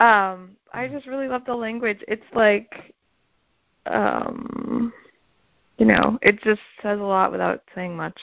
Um, 0.00 0.56
I 0.72 0.88
just 0.88 1.06
really 1.06 1.28
love 1.28 1.44
the 1.46 1.54
language. 1.54 2.02
It's 2.08 2.22
like, 2.34 2.94
um, 3.86 4.92
you 5.78 5.86
know, 5.86 6.18
it 6.20 6.42
just 6.42 6.62
says 6.82 6.98
a 6.98 7.02
lot 7.02 7.30
without 7.30 7.62
saying 7.76 7.96
much. 7.96 8.18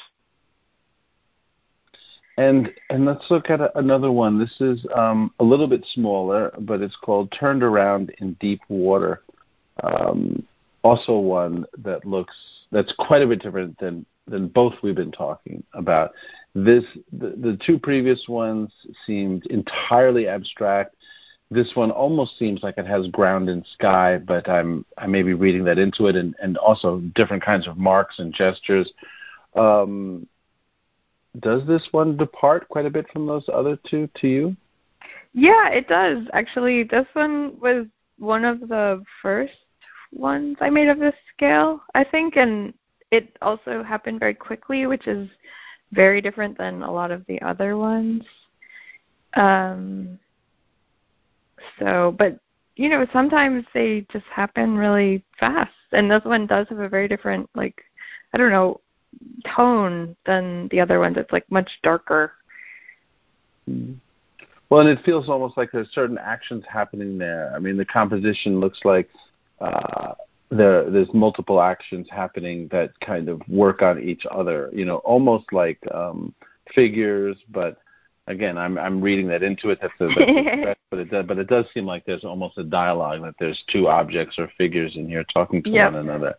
And 2.37 2.71
and 2.89 3.05
let's 3.05 3.25
look 3.29 3.49
at 3.49 3.59
another 3.75 4.11
one. 4.11 4.37
This 4.37 4.61
is 4.61 4.85
um, 4.95 5.33
a 5.39 5.43
little 5.43 5.67
bit 5.67 5.85
smaller, 5.93 6.53
but 6.59 6.81
it's 6.81 6.95
called 6.95 7.33
"Turned 7.37 7.63
Around 7.63 8.13
in 8.19 8.33
Deep 8.39 8.61
Water." 8.69 9.23
Um, 9.83 10.45
also, 10.83 11.17
one 11.17 11.65
that 11.79 12.05
looks 12.05 12.35
that's 12.71 12.93
quite 12.99 13.23
a 13.23 13.27
bit 13.27 13.41
different 13.41 13.77
than 13.79 14.05
than 14.27 14.49
both 14.49 14.73
we've 14.83 14.95
been 14.95 15.11
talking 15.11 15.63
about. 15.73 16.11
This 16.53 16.83
the, 17.11 17.29
the 17.29 17.59
two 17.65 17.79
previous 17.79 18.27
ones 18.27 18.71
seemed 19.05 19.45
entirely 19.47 20.27
abstract 20.27 20.95
this 21.49 21.71
one 21.75 21.91
almost 21.91 22.37
seems 22.37 22.61
like 22.61 22.77
it 22.77 22.85
has 22.85 23.07
ground 23.07 23.47
and 23.49 23.65
sky, 23.73 24.17
but 24.17 24.49
I'm 24.49 24.85
I 24.97 25.07
may 25.07 25.23
be 25.23 25.33
reading 25.33 25.63
that 25.65 25.77
into 25.77 26.07
it, 26.07 26.15
and, 26.15 26.35
and 26.41 26.57
also 26.57 26.99
different 27.15 27.43
kinds 27.43 27.67
of 27.67 27.77
marks 27.77 28.19
and 28.19 28.33
gestures. 28.33 28.91
Um, 29.55 30.27
does 31.39 31.65
this 31.67 31.87
one 31.91 32.17
depart 32.17 32.67
quite 32.69 32.85
a 32.85 32.89
bit 32.89 33.07
from 33.11 33.25
those 33.25 33.47
other 33.53 33.77
two 33.89 34.09
to 34.15 34.27
you? 34.27 34.55
Yeah, 35.33 35.69
it 35.69 35.87
does. 35.87 36.25
Actually, 36.33 36.83
this 36.83 37.05
one 37.13 37.59
was 37.59 37.85
one 38.17 38.43
of 38.45 38.59
the 38.61 39.03
first 39.21 39.53
ones 40.11 40.57
I 40.61 40.69
made 40.69 40.87
of 40.87 40.99
this 40.99 41.15
scale, 41.35 41.81
I 41.93 42.03
think, 42.03 42.37
and 42.37 42.73
it 43.11 43.37
also 43.41 43.83
happened 43.83 44.19
very 44.19 44.33
quickly, 44.33 44.87
which 44.87 45.07
is 45.07 45.29
very 45.91 46.21
different 46.21 46.57
than 46.57 46.81
a 46.81 46.91
lot 46.91 47.11
of 47.11 47.25
the 47.27 47.41
other 47.41 47.77
ones. 47.77 48.23
Um, 49.35 50.19
so, 51.79 52.15
but 52.17 52.39
you 52.75 52.89
know, 52.89 53.05
sometimes 53.11 53.65
they 53.73 54.05
just 54.11 54.25
happen 54.25 54.77
really 54.77 55.23
fast, 55.39 55.71
and 55.91 56.09
this 56.09 56.23
one 56.23 56.45
does 56.45 56.67
have 56.69 56.79
a 56.79 56.89
very 56.89 57.07
different, 57.07 57.49
like, 57.55 57.83
I 58.33 58.37
don't 58.37 58.51
know, 58.51 58.81
tone 59.55 60.15
than 60.25 60.67
the 60.69 60.79
other 60.79 60.99
ones. 60.99 61.17
It's 61.17 61.31
like 61.31 61.49
much 61.51 61.69
darker. 61.83 62.33
Mm-hmm. 63.69 63.93
Well, 64.69 64.81
and 64.81 64.89
it 64.89 65.03
feels 65.05 65.29
almost 65.29 65.57
like 65.57 65.71
there's 65.71 65.89
certain 65.91 66.17
actions 66.17 66.63
happening 66.67 67.17
there. 67.17 67.53
I 67.55 67.59
mean, 67.59 67.77
the 67.77 67.85
composition 67.85 68.59
looks 68.59 68.81
like 68.83 69.09
uh, 69.61 70.13
there 70.49 70.89
there's 70.89 71.13
multiple 71.13 71.61
actions 71.61 72.07
happening 72.11 72.67
that 72.71 72.99
kind 72.99 73.29
of 73.29 73.41
work 73.47 73.81
on 73.81 74.01
each 74.01 74.25
other. 74.29 74.69
You 74.73 74.83
know, 74.83 74.97
almost 74.97 75.53
like 75.53 75.79
um, 75.93 76.33
figures, 76.75 77.37
but 77.49 77.77
again, 78.27 78.57
I'm 78.57 78.77
I'm 78.77 79.01
reading 79.01 79.27
that 79.27 79.41
into 79.41 79.69
it. 79.69 79.79
That's, 79.81 79.93
a, 80.01 80.07
that's 80.65 80.79
but 80.89 80.99
it 80.99 81.11
does, 81.11 81.25
but 81.25 81.37
it 81.37 81.47
does 81.47 81.65
seem 81.73 81.85
like 81.85 82.05
there's 82.05 82.25
almost 82.25 82.57
a 82.57 82.63
dialogue 82.63 83.21
that 83.21 83.35
there's 83.39 83.63
two 83.71 83.87
objects 83.87 84.37
or 84.37 84.51
figures 84.57 84.97
in 84.97 85.07
here 85.07 85.23
talking 85.33 85.63
to 85.63 85.69
yep. 85.69 85.93
one 85.93 86.01
another. 86.01 86.35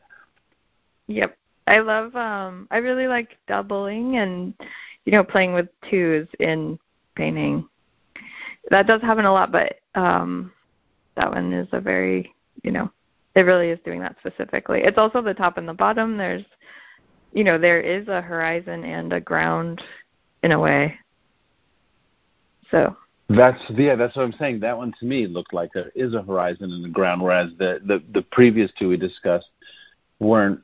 Yep, 1.07 1.38
I 1.69 1.81
love. 1.81 2.15
um 2.17 2.69
I 2.71 2.79
really 2.79 3.07
like 3.07 3.37
doubling 3.47 4.17
and 4.17 4.55
you 5.05 5.13
know 5.13 5.25
playing 5.25 5.55
with 5.55 5.69
twos 5.89 6.27
in 6.41 6.79
painting. 7.15 7.69
That 8.71 8.87
does 8.87 9.01
happen 9.03 9.25
a 9.25 9.33
lot, 9.33 9.53
but 9.53 9.81
um 9.95 10.53
that 11.17 11.31
one 11.31 11.53
is 11.53 11.69
a 11.73 11.81
very 11.81 12.35
you 12.63 12.71
know 12.71 12.91
it 13.35 13.43
really 13.43 13.71
is 13.71 13.79
doing 13.85 14.01
that 14.01 14.17
specifically. 14.19 14.81
It's 14.83 14.99
also 14.99 15.23
the 15.23 15.35
top 15.35 15.59
and 15.59 15.69
the 15.69 15.75
bottom. 15.75 16.17
There's 16.17 16.45
you 17.33 17.45
know 17.45 17.59
there 17.59 17.81
is 17.81 18.09
a 18.09 18.21
horizon 18.21 18.85
and 18.85 19.13
a 19.13 19.21
ground 19.21 19.83
in 20.43 20.53
a 20.53 20.59
way 20.59 20.99
so 22.71 22.97
that's 23.29 23.63
yeah, 23.71 23.95
that's 23.95 24.17
what 24.17 24.23
I'm 24.23 24.33
saying. 24.33 24.61
That 24.61 24.77
one 24.77 24.95
to 25.01 25.07
me 25.07 25.27
looked 25.27 25.53
like 25.53 25.71
there 25.73 25.93
is 25.95 26.15
a 26.15 26.23
horizon 26.23 26.71
in 26.71 26.83
the 26.83 26.89
ground, 26.89 27.23
whereas 27.23 27.51
the 27.59 27.81
the, 27.87 28.03
the 28.13 28.23
previous 28.23 28.71
two 28.79 28.89
we 28.89 28.97
discussed 28.97 29.51
weren't. 30.19 30.61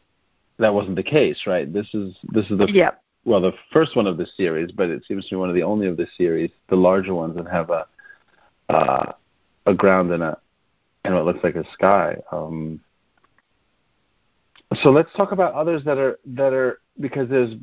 That 0.58 0.74
wasn't 0.74 0.96
the 0.96 1.02
case, 1.02 1.42
right? 1.46 1.70
This 1.72 1.88
is 1.94 2.14
this 2.32 2.48
is 2.50 2.58
the 2.58 2.70
yep. 2.72 3.02
well 3.24 3.40
the 3.40 3.52
first 3.72 3.96
one 3.96 4.06
of 4.06 4.16
the 4.16 4.26
series, 4.36 4.70
but 4.70 4.88
it 4.88 5.04
seems 5.06 5.24
to 5.26 5.34
be 5.34 5.36
one 5.36 5.48
of 5.48 5.54
the 5.54 5.62
only 5.62 5.86
of 5.88 5.96
the 5.96 6.06
series, 6.16 6.50
the 6.68 6.76
larger 6.76 7.14
ones 7.14 7.36
that 7.36 7.48
have 7.48 7.70
a 7.70 7.86
uh, 8.68 9.12
a 9.66 9.74
ground 9.74 10.12
and 10.12 10.22
a 10.22 10.38
and 11.04 11.14
what 11.14 11.24
looks 11.24 11.42
like 11.42 11.56
a 11.56 11.64
sky. 11.72 12.16
Um, 12.32 12.80
so 14.82 14.90
let's 14.90 15.12
talk 15.16 15.32
about 15.32 15.54
others 15.54 15.84
that 15.84 15.98
are 15.98 16.18
that 16.26 16.52
are 16.52 16.80
because 17.00 17.28
there's 17.28 17.54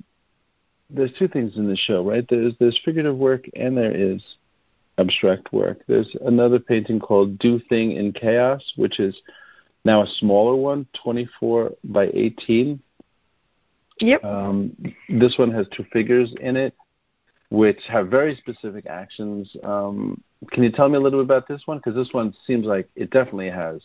there's 0.89 1.11
two 1.17 1.27
things 1.27 1.57
in 1.57 1.67
the 1.67 1.75
show, 1.75 2.07
right? 2.07 2.25
There's 2.29 2.53
there's 2.59 2.79
figurative 2.83 3.17
work 3.17 3.45
and 3.55 3.77
there 3.77 3.95
is 3.95 4.21
abstract 4.97 5.51
work. 5.53 5.79
There's 5.87 6.15
another 6.25 6.59
painting 6.59 6.99
called 6.99 7.39
Do 7.39 7.59
Thing 7.69 7.93
in 7.93 8.13
Chaos, 8.13 8.61
which 8.75 8.99
is 8.99 9.15
now 9.83 10.03
a 10.03 10.07
smaller 10.19 10.55
one, 10.55 10.85
24 11.03 11.71
by 11.85 12.09
18. 12.13 12.79
Yep. 13.99 14.23
Um, 14.23 14.75
this 15.09 15.37
one 15.37 15.51
has 15.51 15.67
two 15.75 15.85
figures 15.91 16.33
in 16.41 16.55
it, 16.55 16.75
which 17.49 17.79
have 17.87 18.07
very 18.07 18.35
specific 18.35 18.85
actions. 18.87 19.55
Um, 19.63 20.21
can 20.51 20.63
you 20.63 20.71
tell 20.71 20.89
me 20.89 20.97
a 20.97 20.99
little 20.99 21.19
bit 21.19 21.25
about 21.25 21.47
this 21.47 21.61
one? 21.65 21.77
Because 21.77 21.95
this 21.95 22.13
one 22.13 22.33
seems 22.47 22.65
like 22.65 22.89
it 22.95 23.11
definitely 23.11 23.49
has 23.49 23.81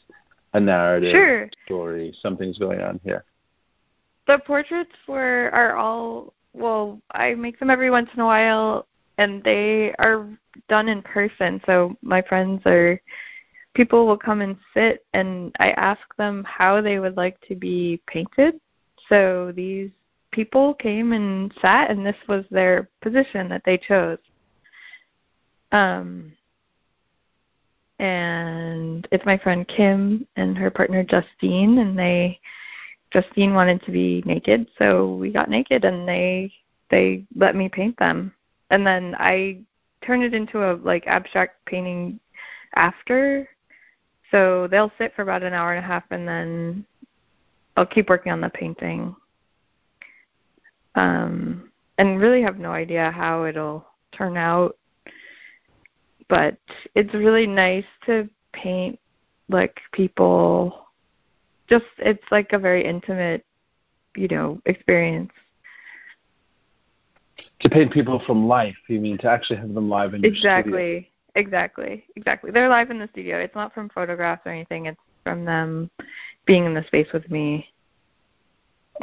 a 0.54 0.60
narrative, 0.60 1.10
sure. 1.10 1.50
story. 1.66 2.14
Something's 2.22 2.58
going 2.58 2.80
on 2.80 3.00
here. 3.04 3.24
The 4.26 4.38
portraits 4.38 4.96
were 5.06 5.50
are 5.52 5.76
all 5.76 6.32
well. 6.54 7.00
I 7.12 7.34
make 7.34 7.58
them 7.58 7.70
every 7.70 7.90
once 7.90 8.08
in 8.14 8.20
a 8.20 8.24
while, 8.24 8.86
and 9.18 9.42
they 9.44 9.94
are 9.98 10.26
done 10.68 10.88
in 10.88 11.02
person. 11.02 11.60
So 11.66 11.94
my 12.02 12.22
friends 12.22 12.62
are 12.66 13.00
people 13.76 14.06
will 14.06 14.16
come 14.16 14.40
and 14.40 14.56
sit, 14.72 15.04
and 15.12 15.54
I 15.60 15.72
ask 15.72 16.00
them 16.16 16.42
how 16.44 16.80
they 16.80 16.98
would 16.98 17.16
like 17.18 17.38
to 17.42 17.54
be 17.54 18.00
painted. 18.06 18.58
So 19.08 19.52
these 19.54 19.90
people 20.32 20.72
came 20.74 21.12
and 21.12 21.52
sat, 21.60 21.90
and 21.90 22.04
this 22.04 22.16
was 22.26 22.46
their 22.50 22.88
position 23.02 23.50
that 23.50 23.62
they 23.66 23.76
chose. 23.76 24.18
Um, 25.72 26.32
and 27.98 29.06
it's 29.12 29.26
my 29.26 29.36
friend 29.36 29.68
Kim 29.68 30.26
and 30.36 30.56
her 30.56 30.70
partner 30.70 31.04
Justine, 31.04 31.78
and 31.78 31.98
they 31.98 32.40
Justine 33.10 33.52
wanted 33.52 33.82
to 33.84 33.90
be 33.90 34.22
naked, 34.24 34.66
so 34.78 35.14
we 35.16 35.30
got 35.30 35.50
naked, 35.50 35.84
and 35.84 36.08
they 36.08 36.52
they 36.90 37.24
let 37.34 37.54
me 37.54 37.68
paint 37.68 37.98
them, 37.98 38.32
and 38.70 38.86
then 38.86 39.14
I 39.18 39.60
turned 40.04 40.22
it 40.22 40.34
into 40.34 40.70
a 40.70 40.76
like 40.76 41.06
abstract 41.06 41.64
painting 41.66 42.20
after. 42.74 43.48
So 44.30 44.66
they'll 44.68 44.92
sit 44.98 45.14
for 45.14 45.22
about 45.22 45.42
an 45.42 45.52
hour 45.52 45.72
and 45.72 45.84
a 45.84 45.86
half, 45.86 46.04
and 46.10 46.26
then 46.26 46.84
I'll 47.76 47.86
keep 47.86 48.08
working 48.08 48.32
on 48.32 48.40
the 48.40 48.50
painting. 48.50 49.14
Um, 50.94 51.70
and 51.98 52.20
really 52.20 52.42
have 52.42 52.58
no 52.58 52.72
idea 52.72 53.10
how 53.10 53.44
it'll 53.44 53.86
turn 54.12 54.36
out 54.36 54.76
but 56.28 56.56
it's 56.94 57.12
really 57.14 57.46
nice 57.46 57.84
to 58.04 58.28
paint 58.52 58.98
like 59.48 59.80
people 59.92 60.86
just 61.68 61.84
it's 61.98 62.24
like 62.30 62.52
a 62.52 62.58
very 62.58 62.84
intimate 62.84 63.44
you 64.16 64.28
know 64.28 64.60
experience 64.66 65.30
to 67.60 67.68
paint 67.68 67.92
people 67.92 68.22
from 68.26 68.46
life 68.46 68.76
you 68.88 69.00
mean 69.00 69.18
to 69.18 69.28
actually 69.28 69.56
have 69.56 69.72
them 69.74 69.88
live 69.88 70.14
in 70.14 70.22
your 70.22 70.32
exactly. 70.32 71.10
Exactly 71.36 72.04
exactly 72.16 72.50
they're 72.50 72.68
live 72.68 72.90
in 72.90 72.98
the 72.98 73.08
studio 73.12 73.38
it's 73.38 73.54
not 73.54 73.72
from 73.72 73.88
photographs 73.90 74.42
or 74.46 74.50
anything 74.50 74.86
it's 74.86 75.00
from 75.22 75.44
them 75.44 75.90
being 76.46 76.64
in 76.64 76.74
the 76.74 76.84
space 76.84 77.08
with 77.12 77.28
me 77.30 77.68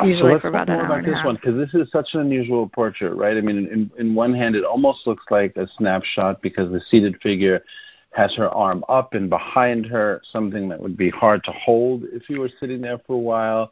usually 0.02 0.18
so 0.18 0.26
let's 0.26 0.42
for 0.42 0.48
about 0.48 0.68
talk 0.68 0.70
an 0.70 0.76
more 0.76 0.86
hour 0.86 1.00
about 1.00 1.00
and 1.00 1.08
a 1.08 1.12
this 1.12 1.26
one 1.26 1.36
because 1.36 1.56
this 1.56 1.74
is 1.74 1.92
such 1.92 2.10
an 2.14 2.22
unusual 2.22 2.68
portrait, 2.68 3.14
right? 3.16 3.38
I 3.38 3.42
mean, 3.42 3.68
in, 3.68 3.92
in 3.98 4.16
one 4.16 4.34
hand, 4.34 4.56
it 4.56 4.64
almost 4.64 5.06
looks 5.06 5.26
like 5.30 5.56
a 5.56 5.68
snapshot 5.78 6.42
because 6.42 6.72
the 6.72 6.82
seated 6.90 7.22
figure 7.22 7.64
has 8.12 8.34
her 8.36 8.50
arm 8.50 8.84
up 8.90 9.14
and 9.14 9.30
behind 9.30 9.86
her, 9.88 10.22
something 10.32 10.70
that 10.70 10.80
would 10.80 10.98
be 10.98 11.10
hard 11.10 11.44
to 11.44 11.52
hold 11.52 12.04
if 12.12 12.30
you 12.30 12.40
were 12.40 12.50
sitting 12.60 12.82
there 12.82 13.00
for 13.06 13.14
a 13.14 13.20
while, 13.20 13.72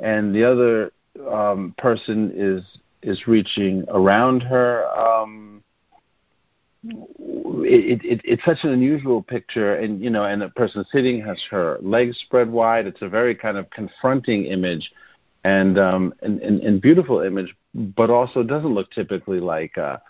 and 0.00 0.34
the 0.34 0.44
other 0.44 0.92
um, 1.30 1.74
person 1.78 2.32
is 2.34 2.62
is 3.02 3.26
reaching 3.26 3.84
around 3.88 4.42
her. 4.42 4.86
Um, 4.88 5.62
it, 7.68 8.04
it, 8.04 8.20
it's 8.24 8.44
such 8.44 8.58
an 8.62 8.70
unusual 8.70 9.22
picture, 9.22 9.76
and 9.76 10.02
you 10.02 10.10
know, 10.10 10.24
and 10.24 10.42
the 10.42 10.48
person 10.50 10.84
sitting 10.92 11.20
has 11.22 11.40
her 11.50 11.78
legs 11.80 12.18
spread 12.18 12.50
wide. 12.50 12.86
It's 12.86 13.02
a 13.02 13.08
very 13.08 13.34
kind 13.34 13.56
of 13.56 13.68
confronting 13.70 14.46
image 14.46 14.90
and 15.44 15.78
um, 15.78 16.14
and, 16.22 16.40
and, 16.40 16.60
and 16.60 16.80
beautiful 16.80 17.20
image, 17.20 17.54
but 17.74 18.10
also 18.10 18.42
doesn't 18.42 18.74
look 18.74 18.90
typically 18.90 19.40
like 19.40 19.76
a, 19.76 20.00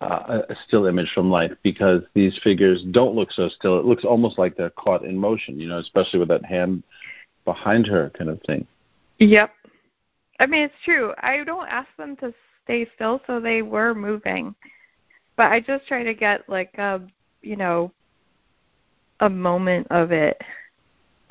a, 0.00 0.06
a 0.48 0.56
still 0.66 0.86
image 0.86 1.10
from 1.14 1.30
life 1.30 1.52
because 1.62 2.02
these 2.14 2.38
figures 2.42 2.84
don't 2.92 3.14
look 3.14 3.32
so 3.32 3.48
still. 3.48 3.78
It 3.78 3.84
looks 3.84 4.04
almost 4.04 4.38
like 4.38 4.56
they're 4.56 4.70
caught 4.70 5.04
in 5.04 5.16
motion, 5.16 5.58
you 5.58 5.68
know, 5.68 5.78
especially 5.78 6.18
with 6.18 6.28
that 6.28 6.44
hand 6.44 6.82
behind 7.44 7.86
her 7.86 8.10
kind 8.16 8.30
of 8.30 8.40
thing. 8.42 8.66
Yep. 9.18 9.52
I 10.38 10.46
mean, 10.46 10.64
it's 10.64 10.74
true. 10.84 11.14
I 11.18 11.42
don't 11.44 11.68
ask 11.68 11.88
them 11.96 12.16
to 12.16 12.34
stay 12.64 12.86
still, 12.94 13.22
so 13.26 13.40
they 13.40 13.62
were 13.62 13.94
moving. 13.94 14.54
But 15.36 15.52
I 15.52 15.60
just 15.60 15.86
try 15.86 16.02
to 16.02 16.14
get 16.14 16.48
like 16.48 16.74
a, 16.78 17.02
you 17.42 17.56
know, 17.56 17.92
a 19.20 19.28
moment 19.28 19.86
of 19.90 20.12
it. 20.12 20.40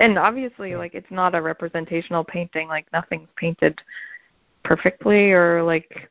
And 0.00 0.18
obviously 0.18 0.76
like 0.76 0.94
it's 0.94 1.10
not 1.10 1.34
a 1.34 1.42
representational 1.42 2.24
painting. 2.24 2.68
Like 2.68 2.86
nothing's 2.92 3.28
painted 3.36 3.80
perfectly 4.62 5.32
or 5.32 5.62
like 5.62 6.10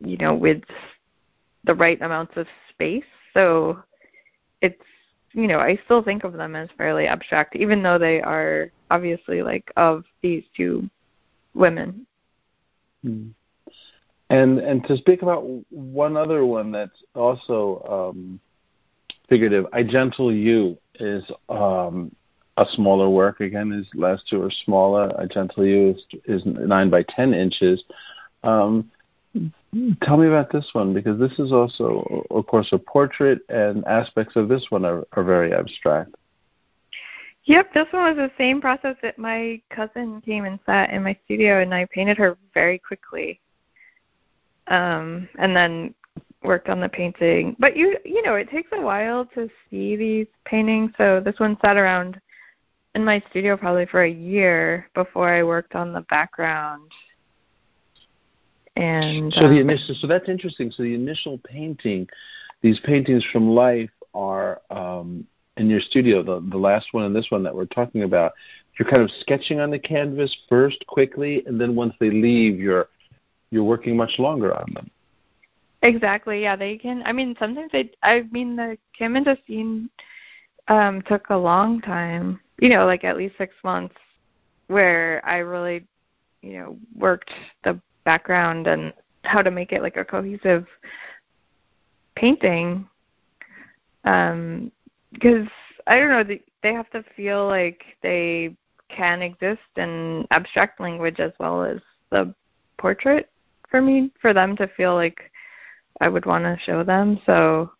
you 0.00 0.16
know 0.16 0.34
with 0.34 0.62
the 1.64 1.74
right 1.74 2.00
amounts 2.02 2.36
of 2.36 2.46
space. 2.70 3.04
So 3.34 3.82
it's 4.62 4.82
you 5.32 5.46
know 5.46 5.58
i 5.58 5.78
still 5.84 6.02
think 6.02 6.24
of 6.24 6.32
them 6.32 6.56
as 6.56 6.68
fairly 6.76 7.06
abstract 7.06 7.54
even 7.56 7.82
though 7.82 7.98
they 7.98 8.20
are 8.20 8.70
obviously 8.90 9.42
like 9.42 9.72
of 9.76 10.04
these 10.22 10.44
two 10.56 10.88
women. 11.54 12.06
Mm. 13.04 13.30
And 14.30 14.58
and 14.58 14.84
to 14.86 14.96
speak 14.96 15.22
about 15.22 15.44
one 15.70 16.16
other 16.16 16.46
one 16.46 16.72
that's 16.72 17.02
also 17.14 18.10
um 18.14 18.40
figurative 19.28 19.66
i 19.72 19.82
gentle 19.82 20.32
you 20.32 20.76
is 20.98 21.24
um 21.48 22.10
a 22.60 22.66
smaller 22.72 23.08
work. 23.08 23.40
Again, 23.40 23.70
his 23.70 23.88
last 23.94 24.28
two 24.28 24.42
are 24.42 24.50
smaller. 24.64 25.10
I 25.18 25.26
Gentle 25.26 25.64
You 25.64 25.90
is, 25.90 26.04
is 26.26 26.42
nine 26.44 26.90
by 26.90 27.02
ten 27.04 27.32
inches. 27.32 27.82
Um, 28.44 28.90
tell 30.02 30.16
me 30.16 30.26
about 30.26 30.52
this 30.52 30.68
one 30.72 30.92
because 30.92 31.18
this 31.18 31.38
is 31.38 31.52
also, 31.52 32.24
of 32.30 32.46
course, 32.46 32.68
a 32.72 32.78
portrait, 32.78 33.40
and 33.48 33.84
aspects 33.86 34.36
of 34.36 34.48
this 34.48 34.66
one 34.68 34.84
are, 34.84 35.04
are 35.12 35.24
very 35.24 35.54
abstract. 35.54 36.14
Yep, 37.44 37.72
this 37.72 37.86
one 37.90 38.14
was 38.14 38.16
the 38.16 38.30
same 38.36 38.60
process 38.60 38.96
that 39.02 39.18
my 39.18 39.60
cousin 39.70 40.20
came 40.20 40.44
and 40.44 40.58
sat 40.66 40.90
in 40.90 41.02
my 41.02 41.16
studio, 41.24 41.62
and 41.62 41.74
I 41.74 41.86
painted 41.86 42.18
her 42.18 42.36
very 42.52 42.78
quickly. 42.78 43.40
Um, 44.70 45.28
and 45.38 45.54
then 45.54 45.94
worked 46.42 46.68
on 46.68 46.80
the 46.80 46.88
painting. 46.88 47.56
But 47.58 47.76
you 47.76 47.96
you 48.04 48.22
know, 48.22 48.34
it 48.36 48.50
takes 48.50 48.70
a 48.72 48.80
while 48.80 49.26
to 49.34 49.48
see 49.68 49.96
these 49.96 50.26
paintings. 50.44 50.92
So 50.96 51.20
this 51.20 51.38
one 51.38 51.56
sat 51.64 51.76
around 51.76 52.20
in 52.94 53.04
my 53.04 53.22
studio 53.30 53.56
probably 53.56 53.86
for 53.86 54.04
a 54.04 54.10
year 54.10 54.88
before 54.94 55.32
I 55.32 55.42
worked 55.42 55.74
on 55.74 55.92
the 55.92 56.00
background. 56.02 56.90
And 58.76 59.32
so 59.34 59.46
um, 59.46 59.54
the 59.54 59.60
initial, 59.60 59.94
so 59.94 60.06
that's 60.06 60.28
interesting. 60.28 60.70
So 60.70 60.82
the 60.82 60.94
initial 60.94 61.38
painting, 61.44 62.08
these 62.62 62.80
paintings 62.80 63.24
from 63.32 63.50
life 63.50 63.90
are 64.14 64.60
um, 64.70 65.26
in 65.56 65.68
your 65.68 65.80
studio. 65.80 66.22
The 66.22 66.40
the 66.50 66.56
last 66.58 66.88
one 66.92 67.04
and 67.04 67.14
this 67.14 67.26
one 67.30 67.42
that 67.42 67.54
we're 67.54 67.66
talking 67.66 68.04
about, 68.04 68.32
you're 68.78 68.88
kind 68.88 69.02
of 69.02 69.10
sketching 69.20 69.60
on 69.60 69.70
the 69.70 69.78
canvas 69.78 70.34
first 70.48 70.84
quickly, 70.86 71.44
and 71.46 71.60
then 71.60 71.74
once 71.74 71.94
they 72.00 72.10
leave, 72.10 72.58
you're 72.58 72.88
you're 73.50 73.64
working 73.64 73.96
much 73.96 74.18
longer 74.18 74.56
on 74.56 74.72
them. 74.74 74.90
Exactly. 75.82 76.42
Yeah, 76.42 76.56
they 76.56 76.76
can. 76.76 77.02
I 77.04 77.12
mean, 77.12 77.34
sometimes 77.38 77.70
they. 77.72 77.90
I 78.02 78.22
mean, 78.30 78.56
the 78.56 78.76
Kim 78.96 79.16
and 79.16 79.24
Justine 79.24 79.88
um, 80.68 81.02
took 81.02 81.30
a 81.30 81.36
long 81.36 81.80
time 81.80 82.40
you 82.60 82.68
know, 82.68 82.86
like 82.86 83.04
at 83.04 83.16
least 83.16 83.36
six 83.38 83.54
months 83.64 83.96
where 84.68 85.24
I 85.24 85.38
really, 85.38 85.86
you 86.42 86.58
know, 86.58 86.76
worked 86.94 87.32
the 87.64 87.80
background 88.04 88.66
and 88.66 88.92
how 89.24 89.42
to 89.42 89.50
make 89.50 89.72
it 89.72 89.82
like 89.82 89.96
a 89.96 90.04
cohesive 90.04 90.66
painting. 92.14 92.86
Um, 94.04 94.70
because 95.12 95.48
I 95.86 95.98
don't 95.98 96.10
know, 96.10 96.36
they 96.62 96.72
have 96.74 96.90
to 96.90 97.02
feel 97.16 97.46
like 97.46 97.82
they 98.02 98.56
can 98.88 99.22
exist 99.22 99.60
in 99.76 100.26
abstract 100.30 100.80
language 100.80 101.18
as 101.18 101.32
well 101.40 101.64
as 101.64 101.78
the 102.10 102.34
portrait 102.78 103.30
for 103.70 103.80
me, 103.80 104.10
for 104.20 104.32
them 104.32 104.56
to 104.56 104.68
feel 104.76 104.94
like 104.94 105.30
I 106.00 106.08
would 106.08 106.26
want 106.26 106.44
to 106.44 106.58
show 106.64 106.82
them. 106.82 107.20
So 107.26 107.72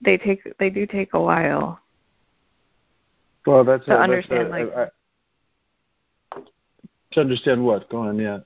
they 0.00 0.16
take 0.16 0.40
they 0.58 0.70
do 0.70 0.86
take 0.86 1.14
a 1.14 1.20
while. 1.20 1.80
Well, 3.46 3.64
that's 3.64 3.84
to 3.86 3.96
a, 3.96 4.00
understand 4.00 4.52
that's 4.52 4.62
a, 4.62 4.76
like 4.76 4.90
I, 6.36 6.40
to 7.12 7.20
understand 7.20 7.64
what. 7.64 7.88
Go 7.88 7.98
on, 7.98 8.18
yeah. 8.18 8.38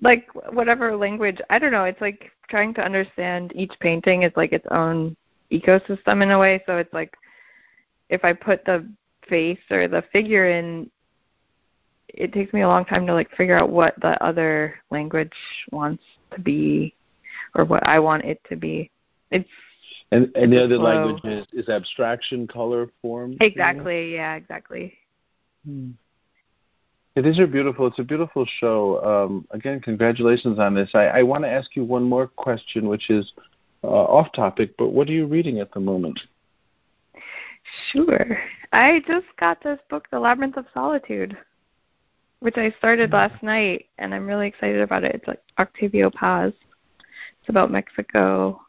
Like 0.00 0.28
whatever 0.52 0.96
language, 0.96 1.40
I 1.50 1.58
don't 1.58 1.72
know. 1.72 1.84
It's 1.84 2.00
like 2.00 2.30
trying 2.48 2.74
to 2.74 2.84
understand 2.84 3.52
each 3.54 3.72
painting 3.80 4.22
is 4.22 4.32
like 4.36 4.52
its 4.52 4.66
own 4.70 5.16
ecosystem 5.50 6.22
in 6.22 6.30
a 6.30 6.38
way. 6.38 6.62
So 6.66 6.76
it's 6.78 6.92
like 6.92 7.14
if 8.08 8.24
I 8.24 8.32
put 8.32 8.64
the 8.64 8.88
face 9.28 9.58
or 9.70 9.88
the 9.88 10.04
figure 10.12 10.48
in, 10.50 10.90
it 12.18 12.32
takes 12.32 12.52
me 12.52 12.62
a 12.62 12.68
long 12.68 12.84
time 12.84 13.06
to 13.06 13.14
like 13.14 13.30
figure 13.36 13.56
out 13.56 13.70
what 13.70 13.94
the 14.00 14.22
other 14.22 14.74
language 14.90 15.32
wants 15.70 16.02
to 16.32 16.40
be 16.40 16.94
or 17.54 17.64
what 17.64 17.86
I 17.86 17.98
want 17.98 18.24
it 18.24 18.40
to 18.50 18.56
be. 18.56 18.90
It's 19.30 19.48
and 20.10 20.30
and 20.34 20.52
the 20.52 20.64
other 20.64 20.76
slow. 20.76 20.84
language 20.84 21.24
is, 21.24 21.46
is 21.52 21.68
abstraction, 21.68 22.46
color, 22.46 22.90
form. 23.00 23.36
exactly, 23.40 24.14
yeah, 24.14 24.34
exactly. 24.34 24.94
Hmm. 25.66 25.90
Yeah, 27.14 27.22
these 27.22 27.38
are 27.38 27.46
beautiful. 27.46 27.86
It's 27.86 27.98
a 27.98 28.04
beautiful 28.04 28.46
show. 28.60 29.02
Um, 29.04 29.46
again, 29.50 29.80
congratulations 29.80 30.58
on 30.58 30.74
this. 30.74 30.90
I, 30.94 31.06
I 31.06 31.22
want 31.22 31.44
to 31.44 31.50
ask 31.50 31.74
you 31.74 31.84
one 31.84 32.04
more 32.04 32.26
question, 32.26 32.88
which 32.88 33.10
is 33.10 33.32
uh, 33.82 33.88
off 33.88 34.32
topic, 34.32 34.76
but 34.78 34.88
what 34.88 35.08
are 35.08 35.12
you 35.12 35.26
reading 35.26 35.58
at 35.58 35.72
the 35.72 35.80
moment? 35.80 36.20
Sure. 37.92 38.38
I 38.72 39.02
just 39.06 39.26
got 39.38 39.62
this 39.62 39.78
book, 39.90 40.06
The 40.10 40.20
Labyrinth 40.20 40.56
of 40.56 40.66
Solitude, 40.72 41.36
which 42.40 42.56
I 42.56 42.74
started 42.78 43.12
last 43.12 43.42
night, 43.42 43.86
and 43.98 44.14
I'm 44.14 44.26
really 44.26 44.46
excited 44.46 44.80
about 44.80 45.04
it. 45.04 45.14
It's 45.14 45.28
like 45.28 45.42
Octavio 45.58 46.10
Paz. 46.10 46.52
It's 47.40 47.48
about 47.48 47.70
Mexico. 47.70 48.60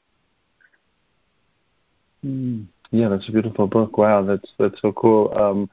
Mm. 2.25 2.67
Yeah, 2.91 3.09
that's 3.09 3.29
a 3.29 3.31
beautiful 3.31 3.67
book. 3.67 3.97
Wow, 3.97 4.23
that's 4.23 4.51
that's 4.57 4.81
so 4.81 4.91
cool. 4.91 5.31
Um, 5.37 5.69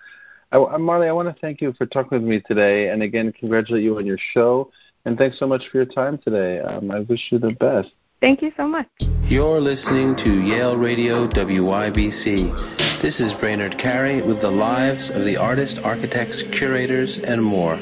I, 0.52 0.76
Marley, 0.76 1.09
I 1.09 1.12
want 1.12 1.35
to 1.35 1.40
thank 1.40 1.61
you 1.61 1.72
for 1.72 1.87
talking 1.87 2.18
with 2.18 2.28
me 2.28 2.40
today, 2.40 2.90
and 2.90 3.02
again, 3.02 3.32
congratulate 3.32 3.82
you 3.82 3.96
on 3.96 4.06
your 4.06 4.18
show. 4.32 4.70
And 5.04 5.16
thanks 5.16 5.38
so 5.38 5.46
much 5.46 5.62
for 5.70 5.78
your 5.78 5.87
time 5.87 6.18
today. 6.18 6.61
Um, 6.61 6.90
I 6.90 7.00
wish 7.00 7.28
you 7.30 7.38
the 7.38 7.52
best. 7.52 7.90
Thank 8.20 8.42
you 8.42 8.52
so 8.56 8.66
much. 8.66 8.88
You're 9.28 9.61
listening 9.61 10.16
to 10.16 10.40
Yale 10.42 10.76
Radio 10.76 11.28
WYBC. 11.28 12.86
This 13.00 13.20
is 13.20 13.35
Brainard 13.35 13.76
Carey 13.76 14.22
with 14.22 14.40
the 14.40 14.50
lives 14.50 15.11
of 15.11 15.24
the 15.24 15.37
artists, 15.37 15.78
architects, 15.78 16.42
curators, 16.42 17.18
and 17.18 17.42
more. 17.42 17.78